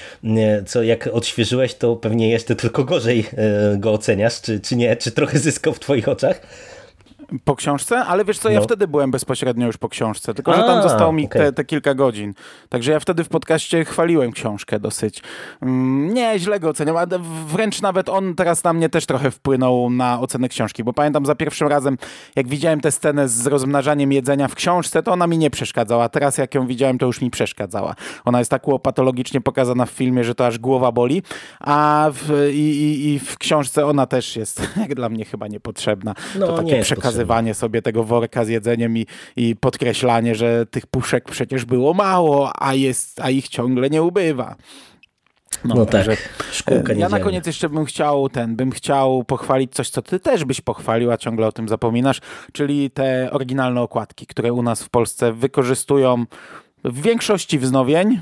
co 0.66 0.84
jak 0.84 1.08
odświeżyłeś, 1.08 1.76
to 1.76 1.96
pewnie 1.96 2.30
jeszcze 2.30 2.56
tylko 2.56 2.84
gorzej 2.84 3.26
go 3.78 3.94
oceniasz, 3.94 4.42
czy, 4.42 4.60
czy 4.60 4.76
nie? 4.76 4.96
Czy 4.96 5.12
trochę 5.12 5.40
zyskał 5.40 5.74
w 5.74 5.80
twoich 5.80 6.10
oczach? 6.10 6.42
Po 7.44 7.56
książce? 7.56 7.98
Ale 7.98 8.26
wiesz 8.26 8.40
co, 8.40 8.50
ja 8.50 8.60
no. 8.60 8.66
wtedy 8.66 8.88
byłem 8.88 9.12
bezpośrednio 9.12 9.68
już 9.68 9.78
po 9.78 9.90
książce, 9.90 10.34
tylko 10.34 10.54
że 10.54 10.64
tam 10.64 10.84
zostało 10.84 11.12
mi 11.12 11.26
okay. 11.26 11.42
te, 11.42 11.54
te, 11.54 11.66
kilka 11.66 11.94
godzin. 11.94 12.34
Także 12.70 12.92
ja 12.92 13.00
wtedy 13.00 13.24
w 13.24 13.30
podcaście 13.30 13.86
chwaliłem 13.86 14.32
książkę 14.32 14.80
dosyć. 14.80 15.22
Mm, 15.62 16.14
nie, 16.14 16.40
źle 16.40 16.60
go 16.60 16.70
oceniam, 16.70 16.98
ale 16.98 17.08
wręcz 17.48 17.82
nawet 17.82 18.10
on 18.10 18.36
teraz 18.36 18.64
na 18.64 18.74
mnie 18.74 18.90
też 18.90 19.06
trochę 19.06 19.32
wpłynął 19.32 19.90
na 19.90 20.20
ocenę 20.20 20.50
książki, 20.50 20.84
bo 20.84 20.94
pamiętam 20.94 21.26
za 21.26 21.36
pierwszym 21.36 21.68
razem, 21.68 21.98
jak 22.36 22.48
widziałem 22.48 22.82
tę 22.82 22.92
scenę 22.92 23.30
z 23.30 23.48
rozmnażaniem 23.48 24.12
jedzenia 24.12 24.48
w 24.48 24.56
książce, 24.56 25.04
to 25.04 25.12
ona 25.12 25.28
mi 25.28 25.38
nie 25.38 25.50
przeszkadzała. 25.50 26.10
Teraz 26.10 26.38
jak 26.38 26.56
ją 26.56 26.68
widziałem, 26.68 26.98
to 26.98 27.06
już 27.06 27.22
mi 27.22 27.32
przeszkadzała. 27.32 27.96
Ona 28.26 28.40
jest 28.40 28.52
tak 28.52 28.68
łopatologicznie 28.68 29.42
pokazana 29.42 29.86
w 29.86 29.90
filmie, 29.90 30.24
że 30.24 30.36
to 30.36 30.48
aż 30.48 30.60
głowa 30.60 30.92
boli, 30.92 31.24
a 31.60 32.10
w, 32.14 32.50
i, 32.54 32.60
i, 32.60 33.14
i 33.14 33.20
w 33.20 33.38
książce 33.38 33.86
ona 33.86 34.06
też 34.06 34.36
jest, 34.36 34.62
jak 34.82 34.96
dla 34.96 35.10
mnie, 35.10 35.26
chyba 35.26 35.48
niepotrzebna. 35.48 36.14
No, 36.40 36.48
to 36.48 36.58
takie 36.58 36.82
przekazywanie 36.82 37.13
pokazywanie 37.14 37.54
sobie 37.54 37.82
tego 37.82 38.04
worka 38.04 38.46
z 38.46 38.48
jedzeniem 38.48 38.98
i, 38.98 39.06
i 39.36 39.56
podkreślanie, 39.56 40.36
że 40.36 40.66
tych 40.66 40.88
puszek 40.88 41.24
przecież 41.32 41.66
było 41.66 41.94
mało, 41.94 42.52
a, 42.60 42.74
jest, 42.74 43.20
a 43.20 43.30
ich 43.30 43.48
ciągle 43.48 43.90
nie 43.90 44.04
ubywa. 44.04 44.56
No, 45.66 45.76
no 45.76 45.86
tak, 45.86 46.06
Szkółka 46.52 46.94
Ja 46.94 47.10
na 47.10 47.20
koniec 47.20 47.48
jeszcze 47.48 47.70
bym 47.70 47.86
chciał 47.86 48.30
ten, 48.30 48.56
bym 48.56 48.72
chciał 48.72 49.24
pochwalić 49.24 49.74
coś, 49.74 49.90
co 49.90 50.02
ty 50.02 50.20
też 50.20 50.46
byś 50.46 50.62
pochwalił, 50.62 51.12
a 51.12 51.18
ciągle 51.18 51.48
o 51.48 51.52
tym 51.52 51.70
zapominasz, 51.70 52.22
czyli 52.54 52.92
te 52.92 53.32
oryginalne 53.32 53.82
okładki, 53.82 54.28
które 54.28 54.54
u 54.54 54.64
nas 54.64 54.84
w 54.84 54.90
Polsce 54.90 55.34
wykorzystują 55.34 56.26
w 56.84 57.02
większości 57.02 57.60
wznowień 57.60 58.20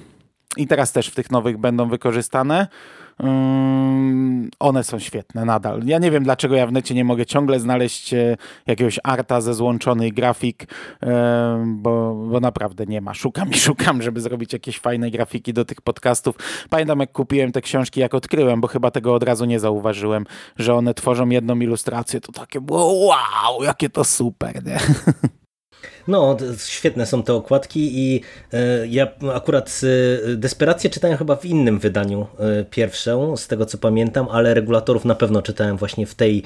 i 0.57 0.67
teraz 0.67 0.91
też 0.91 1.07
w 1.07 1.15
tych 1.15 1.31
nowych 1.31 1.57
będą 1.57 1.89
wykorzystane. 1.89 2.67
One 4.59 4.83
są 4.83 4.99
świetne 4.99 5.45
nadal. 5.45 5.81
Ja 5.85 5.99
nie 5.99 6.11
wiem, 6.11 6.23
dlaczego 6.23 6.55
ja 6.55 6.67
w 6.67 6.71
necie 6.71 6.95
nie 6.95 7.03
mogę 7.03 7.25
ciągle 7.25 7.59
znaleźć 7.59 8.13
e, 8.13 8.37
jakiegoś 8.67 8.99
arta 9.03 9.41
ze 9.41 9.53
złączonej 9.53 10.11
grafik, 10.11 10.67
bo, 11.65 12.15
bo 12.15 12.39
naprawdę 12.39 12.85
nie 12.85 13.01
ma. 13.01 13.13
Szukam 13.13 13.49
i 13.49 13.53
szukam, 13.53 14.01
żeby 14.01 14.21
zrobić 14.21 14.53
jakieś 14.53 14.79
fajne 14.79 15.11
grafiki 15.11 15.53
do 15.53 15.65
tych 15.65 15.81
podcastów. 15.81 16.35
Pamiętam, 16.69 16.99
jak 16.99 17.11
kupiłem 17.11 17.51
te 17.51 17.61
książki, 17.61 17.99
jak 17.99 18.13
odkryłem, 18.13 18.61
bo 18.61 18.67
chyba 18.67 18.91
tego 18.91 19.13
od 19.13 19.23
razu 19.23 19.45
nie 19.45 19.59
zauważyłem, 19.59 20.25
że 20.57 20.73
one 20.73 20.93
tworzą 20.93 21.29
jedną 21.29 21.59
ilustrację. 21.59 22.21
To 22.21 22.31
takie 22.31 22.61
było 22.61 22.93
wow, 22.93 23.63
jakie 23.63 23.89
to 23.89 24.03
super, 24.03 24.65
nie? 24.65 24.77
No, 26.07 26.37
świetne 26.57 27.05
są 27.05 27.23
te 27.23 27.33
okładki 27.33 27.99
i 27.99 28.21
e, 28.53 28.87
ja 28.87 29.07
akurat 29.33 29.81
e, 29.83 30.35
Desperację 30.35 30.89
czytałem 30.89 31.17
chyba 31.17 31.35
w 31.35 31.45
innym 31.45 31.79
wydaniu 31.79 32.27
e, 32.39 32.63
pierwszą, 32.63 33.37
z 33.37 33.47
tego 33.47 33.65
co 33.65 33.77
pamiętam, 33.77 34.27
ale 34.31 34.53
regulatorów 34.53 35.05
na 35.05 35.15
pewno 35.15 35.41
czytałem 35.41 35.77
właśnie 35.77 36.05
w 36.05 36.15
tej 36.15 36.43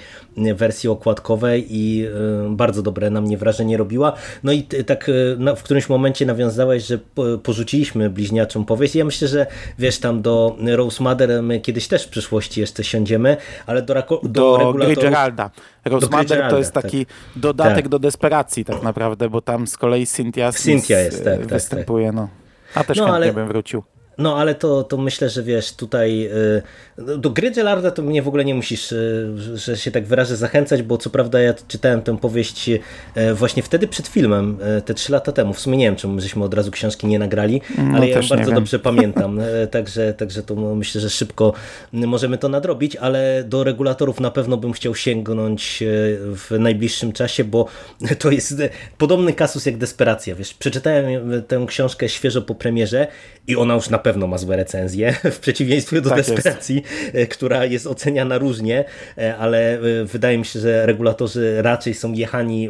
wersji 0.55 0.89
okładkowej 0.89 1.65
i 1.69 2.07
bardzo 2.49 2.81
dobre 2.81 3.09
na 3.09 3.21
mnie 3.21 3.37
wrażenie 3.37 3.77
robiła. 3.77 4.13
No 4.43 4.51
i 4.51 4.63
tak 4.63 5.11
w 5.55 5.63
którymś 5.63 5.89
momencie 5.89 6.25
nawiązałeś, 6.25 6.85
że 6.85 6.99
porzuciliśmy 7.43 8.09
bliźniaczą 8.09 8.65
powieść. 8.65 8.95
Ja 8.95 9.05
myślę, 9.05 9.27
że 9.27 9.47
wiesz, 9.79 9.99
tam 9.99 10.21
do 10.21 10.55
Rose 10.65 11.03
Mother 11.03 11.43
my 11.43 11.59
kiedyś 11.59 11.87
też 11.87 12.03
w 12.03 12.09
przyszłości 12.09 12.61
jeszcze 12.61 12.83
siądziemy, 12.83 13.37
ale 13.65 13.81
do, 13.81 13.93
do, 13.93 14.19
do 14.23 14.57
regulatorów... 14.57 14.95
Rose 15.85 16.07
Mother 16.11 16.49
to 16.49 16.57
jest 16.57 16.71
taki 16.73 17.05
tak. 17.05 17.15
dodatek 17.35 17.75
tak. 17.75 17.89
do 17.89 17.99
desperacji 17.99 18.65
tak 18.65 18.83
naprawdę, 18.83 19.29
bo 19.29 19.41
tam 19.45 19.67
z 19.67 19.77
kolei 19.77 20.08
Cynthia, 20.08 20.51
Cynthia 20.51 20.99
jest, 20.99 21.23
tak, 21.23 21.39
tak, 21.39 21.47
występuje. 21.47 22.08
Tak, 22.08 22.15
no. 22.15 22.29
A 22.75 22.84
też 22.84 22.97
no, 22.97 23.05
chętnie 23.05 23.23
ale... 23.23 23.34
bym 23.34 23.47
wrócił. 23.47 23.84
No 24.17 24.38
ale 24.38 24.56
to, 24.56 24.84
to 24.84 24.97
myślę, 24.97 25.30
że 25.30 25.43
wiesz, 25.43 25.73
tutaj 25.73 26.30
y, 26.97 27.17
do 27.17 27.30
gry 27.30 27.51
Gelarda 27.51 27.91
to 27.91 28.01
mnie 28.01 28.21
w 28.21 28.28
ogóle 28.28 28.45
nie 28.45 28.56
musisz, 28.56 28.91
y, 28.91 29.58
że 29.58 29.78
się 29.78 29.91
tak 29.91 30.06
wyrażę, 30.06 30.36
zachęcać, 30.36 30.82
bo 30.82 30.97
co 30.97 31.10
prawda 31.10 31.39
ja 31.39 31.54
czytałem 31.67 32.01
tę 32.01 32.17
powieść 32.17 32.69
y, 32.69 32.80
właśnie 33.34 33.63
wtedy 33.63 33.88
przed 33.88 34.08
filmem, 34.08 34.58
te 34.86 34.93
trzy 34.93 35.12
lata 35.12 35.32
temu. 35.32 35.54
W 35.54 35.60
sumie 35.60 35.78
nie 35.78 35.86
wiem, 35.86 35.95
czemu 35.95 36.21
żeśmy 36.21 36.43
od 36.43 36.54
razu 36.54 36.71
książki 36.71 37.08
nie 37.08 37.19
nagrali, 37.19 37.62
no, 37.78 37.97
ale 37.97 38.08
ja 38.08 38.17
ją 38.17 38.28
bardzo 38.28 38.51
dobrze 38.51 38.80
pamiętam. 38.80 39.39
Także, 39.71 40.13
także 40.13 40.43
to 40.43 40.56
myślę, 40.56 41.01
że 41.01 41.10
szybko 41.10 41.54
możemy 41.93 42.38
to 42.38 42.49
nadrobić, 42.49 42.95
ale 42.95 43.43
do 43.43 43.63
regulatorów 43.63 44.19
na 44.19 44.32
pewno 44.32 44.58
bym 44.58 44.73
chciał 44.73 44.95
sięgnąć 44.95 45.84
w 46.19 46.56
najbliższym 46.60 47.12
czasie, 47.12 47.43
bo 47.43 47.65
to 48.19 48.32
jest 48.32 48.62
podobny 48.97 49.34
kasus 49.34 49.65
jak 49.65 49.78
Desperacja. 49.78 50.36
Wiesz, 50.36 50.54
przeczytałem 50.54 51.43
tę 51.47 51.65
książkę 51.67 52.10
świeżo 52.10 52.41
po 52.41 52.56
premierze 52.56 53.08
i 53.47 53.56
ona 53.56 53.73
już 53.73 53.89
na 53.89 53.97
pewno 54.05 54.27
ma 54.27 54.37
złe 54.37 54.55
recenzje, 54.55 55.15
w 55.37 55.39
przeciwieństwie 55.39 56.01
do 56.01 56.09
tak 56.09 56.17
Desperacji, 56.17 56.75
jest. 56.75 57.15
E, 57.15 57.27
która 57.27 57.65
jest 57.65 57.87
oceniana 57.87 58.37
różnie, 58.37 58.85
e, 59.17 59.37
ale 59.37 59.79
e, 59.79 60.05
wydaje 60.05 60.37
mi 60.37 60.45
się, 60.45 60.59
że 60.59 60.85
regulatorzy 60.85 61.61
raczej 61.61 61.93
są 61.93 62.13
jechani 62.13 62.69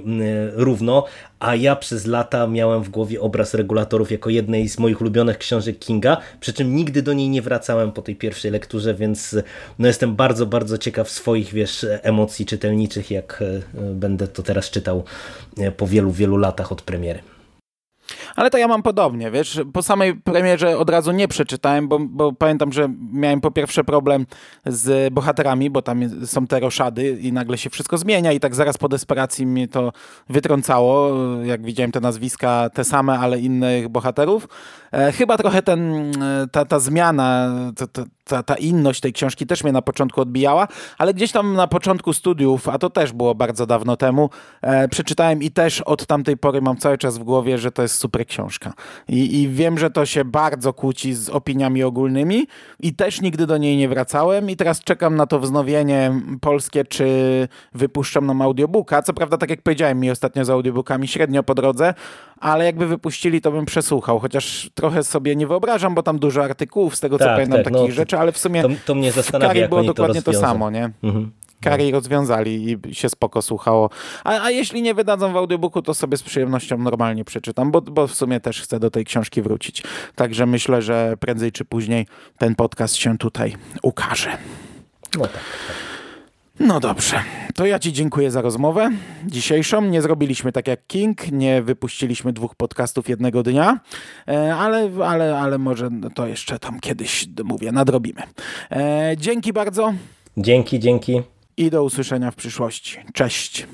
równo, 0.53 1.05
a 1.39 1.55
ja 1.55 1.75
przez 1.75 2.05
lata 2.05 2.47
miałem 2.47 2.83
w 2.83 2.89
głowie 2.89 3.21
obraz 3.21 3.53
regulatorów 3.53 4.11
jako 4.11 4.29
jednej 4.29 4.69
z 4.69 4.79
moich 4.79 5.01
ulubionych 5.01 5.37
książek 5.37 5.79
Kinga, 5.79 6.17
przy 6.39 6.53
czym 6.53 6.75
nigdy 6.75 7.01
do 7.01 7.13
niej 7.13 7.29
nie 7.29 7.41
wracałem 7.41 7.91
po 7.91 8.01
tej 8.01 8.15
pierwszej 8.15 8.51
lekturze, 8.51 8.93
więc 8.93 9.35
no 9.79 9.87
jestem 9.87 10.15
bardzo, 10.15 10.45
bardzo 10.45 10.77
ciekaw 10.77 11.09
swoich, 11.09 11.53
wiesz, 11.53 11.85
emocji 12.01 12.45
czytelniczych, 12.45 13.11
jak 13.11 13.43
będę 13.73 14.27
to 14.27 14.43
teraz 14.43 14.69
czytał 14.69 15.03
po 15.77 15.87
wielu, 15.87 16.11
wielu 16.11 16.37
latach 16.37 16.71
od 16.71 16.81
premiery. 16.81 17.34
Ale 18.35 18.49
to 18.49 18.57
ja 18.57 18.67
mam 18.67 18.83
podobnie, 18.83 19.31
wiesz, 19.31 19.61
po 19.73 19.83
samej 19.83 20.15
premierze 20.15 20.77
od 20.77 20.89
razu 20.89 21.11
nie 21.11 21.27
przeczytałem, 21.27 21.87
bo, 21.87 21.99
bo 21.99 22.33
pamiętam, 22.33 22.71
że 22.71 22.89
miałem 23.13 23.41
po 23.41 23.51
pierwsze 23.51 23.83
problem 23.83 24.25
z 24.65 25.13
bohaterami, 25.13 25.69
bo 25.69 25.81
tam 25.81 26.25
są 26.25 26.47
te 26.47 26.59
roszady 26.59 27.09
i 27.21 27.33
nagle 27.33 27.57
się 27.57 27.69
wszystko 27.69 27.97
zmienia 27.97 28.31
i 28.31 28.39
tak 28.39 28.55
zaraz 28.55 28.77
po 28.77 28.89
desperacji 28.89 29.45
mnie 29.45 29.67
to 29.67 29.91
wytrącało, 30.29 31.11
jak 31.43 31.63
widziałem 31.63 31.91
te 31.91 31.99
nazwiska, 31.99 32.69
te 32.73 32.83
same, 32.83 33.19
ale 33.19 33.39
innych 33.39 33.89
bohaterów. 33.89 34.47
E, 34.91 35.11
chyba 35.11 35.37
trochę 35.37 35.61
ten, 35.61 36.11
e, 36.23 36.47
ta, 36.51 36.65
ta 36.65 36.79
zmiana, 36.79 37.51
ta, 37.75 38.03
ta, 38.23 38.43
ta 38.43 38.55
inność 38.55 39.01
tej 39.01 39.13
książki 39.13 39.47
też 39.47 39.63
mnie 39.63 39.73
na 39.73 39.81
początku 39.81 40.21
odbijała, 40.21 40.67
ale 40.97 41.13
gdzieś 41.13 41.31
tam 41.31 41.53
na 41.53 41.67
początku 41.67 42.13
studiów, 42.13 42.69
a 42.69 42.77
to 42.77 42.89
też 42.89 43.13
było 43.13 43.35
bardzo 43.35 43.65
dawno 43.65 43.97
temu, 43.97 44.29
e, 44.61 44.87
przeczytałem 44.87 45.43
i 45.43 45.51
też 45.51 45.81
od 45.81 46.05
tamtej 46.05 46.37
pory 46.37 46.61
mam 46.61 46.77
cały 46.77 46.97
czas 46.97 47.17
w 47.17 47.23
głowie, 47.23 47.57
że 47.57 47.71
to 47.71 47.81
jest 47.81 47.95
super 47.95 48.24
książka. 48.25 48.73
I, 49.09 49.41
I 49.41 49.49
wiem, 49.49 49.77
że 49.77 49.89
to 49.91 50.05
się 50.05 50.25
bardzo 50.25 50.73
kłóci 50.73 51.13
z 51.13 51.29
opiniami 51.29 51.83
ogólnymi 51.83 52.47
i 52.79 52.93
też 52.93 53.21
nigdy 53.21 53.47
do 53.47 53.57
niej 53.57 53.77
nie 53.77 53.89
wracałem 53.89 54.49
i 54.49 54.55
teraz 54.55 54.79
czekam 54.83 55.15
na 55.15 55.27
to 55.27 55.39
wznowienie 55.39 56.11
polskie, 56.41 56.85
czy 56.85 57.07
wypuszczą 57.73 58.21
nam 58.21 58.41
audiobooka. 58.41 59.01
Co 59.01 59.13
prawda, 59.13 59.37
tak 59.37 59.49
jak 59.49 59.61
powiedziałem, 59.61 59.99
mi 59.99 60.11
ostatnio 60.11 60.45
z 60.45 60.49
audiobookami 60.49 61.07
średnio 61.07 61.43
po 61.43 61.55
drodze, 61.55 61.93
ale 62.39 62.65
jakby 62.65 62.87
wypuścili, 62.87 63.41
to 63.41 63.51
bym 63.51 63.65
przesłuchał, 63.65 64.19
chociaż 64.19 64.69
trochę 64.73 65.03
sobie 65.03 65.35
nie 65.35 65.47
wyobrażam, 65.47 65.95
bo 65.95 66.03
tam 66.03 66.19
dużo 66.19 66.43
artykułów, 66.43 66.95
z 66.95 66.99
tego 66.99 67.17
co 67.19 67.25
Tak, 67.25 67.33
pamiętam, 67.35 67.63
tak, 67.63 67.73
takich 67.73 67.89
no, 67.89 67.95
rzeczy, 67.95 68.17
ale 68.19 68.31
w 68.31 68.37
sumie 68.37 68.61
to- 68.61 68.69
to 68.85 68.95
mnie 68.95 69.11
w 69.11 69.15
zastanawia, 69.15 69.47
Kari 69.49 69.59
jak 69.59 69.69
było 69.69 69.81
to 69.81 69.87
dokładnie 69.87 70.21
to, 70.21 70.31
rozwiążą. 70.31 70.53
samo, 70.53 70.69
nie? 70.69 70.89
Mhm. 71.03 71.31
Kari 71.69 71.91
rozwiązali 71.91 72.77
i 72.87 72.95
się 72.95 73.09
spoko 73.09 73.41
słuchało. 73.41 73.89
A, 74.23 74.41
a 74.41 74.49
jeśli 74.49 74.81
nie 74.81 74.93
wydadzą 74.93 75.33
w 75.33 75.37
audiobooku, 75.37 75.81
to 75.81 75.93
sobie 75.93 76.17
z 76.17 76.23
przyjemnością 76.23 76.77
normalnie 76.77 77.25
przeczytam, 77.25 77.71
bo, 77.71 77.81
bo 77.81 78.07
w 78.07 78.15
sumie 78.15 78.39
też 78.39 78.61
chcę 78.61 78.79
do 78.79 78.91
tej 78.91 79.05
książki 79.05 79.41
wrócić. 79.41 79.83
Także 80.15 80.45
myślę, 80.45 80.81
że 80.81 81.17
prędzej 81.19 81.51
czy 81.51 81.65
później 81.65 82.07
ten 82.37 82.55
podcast 82.55 82.95
się 82.95 83.17
tutaj 83.17 83.55
ukaże. 83.81 84.37
No 85.17 85.21
tak. 85.21 85.41
No 86.59 86.79
dobrze, 86.79 87.23
to 87.55 87.65
ja 87.65 87.79
Ci 87.79 87.93
dziękuję 87.93 88.31
za 88.31 88.41
rozmowę 88.41 88.89
dzisiejszą. 89.25 89.81
Nie 89.81 90.01
zrobiliśmy 90.01 90.51
tak 90.51 90.67
jak 90.67 90.87
King, 90.87 91.31
nie 91.31 91.61
wypuściliśmy 91.61 92.33
dwóch 92.33 92.55
podcastów 92.55 93.09
jednego 93.09 93.43
dnia, 93.43 93.79
e, 94.27 94.55
ale, 94.55 94.89
ale, 95.05 95.39
ale 95.39 95.57
może 95.57 95.89
to 96.15 96.27
jeszcze 96.27 96.59
tam 96.59 96.79
kiedyś, 96.79 97.27
mówię, 97.43 97.71
nadrobimy. 97.71 98.21
E, 98.71 99.13
Dzięki 99.17 99.53
bardzo 99.53 99.93
Dzięki, 100.37 100.79
dzięki. 100.79 101.34
I 101.57 101.69
do 101.69 101.83
usłyszenia 101.83 102.31
w 102.31 102.35
przyszłości. 102.35 102.97
Cześć. 103.13 103.67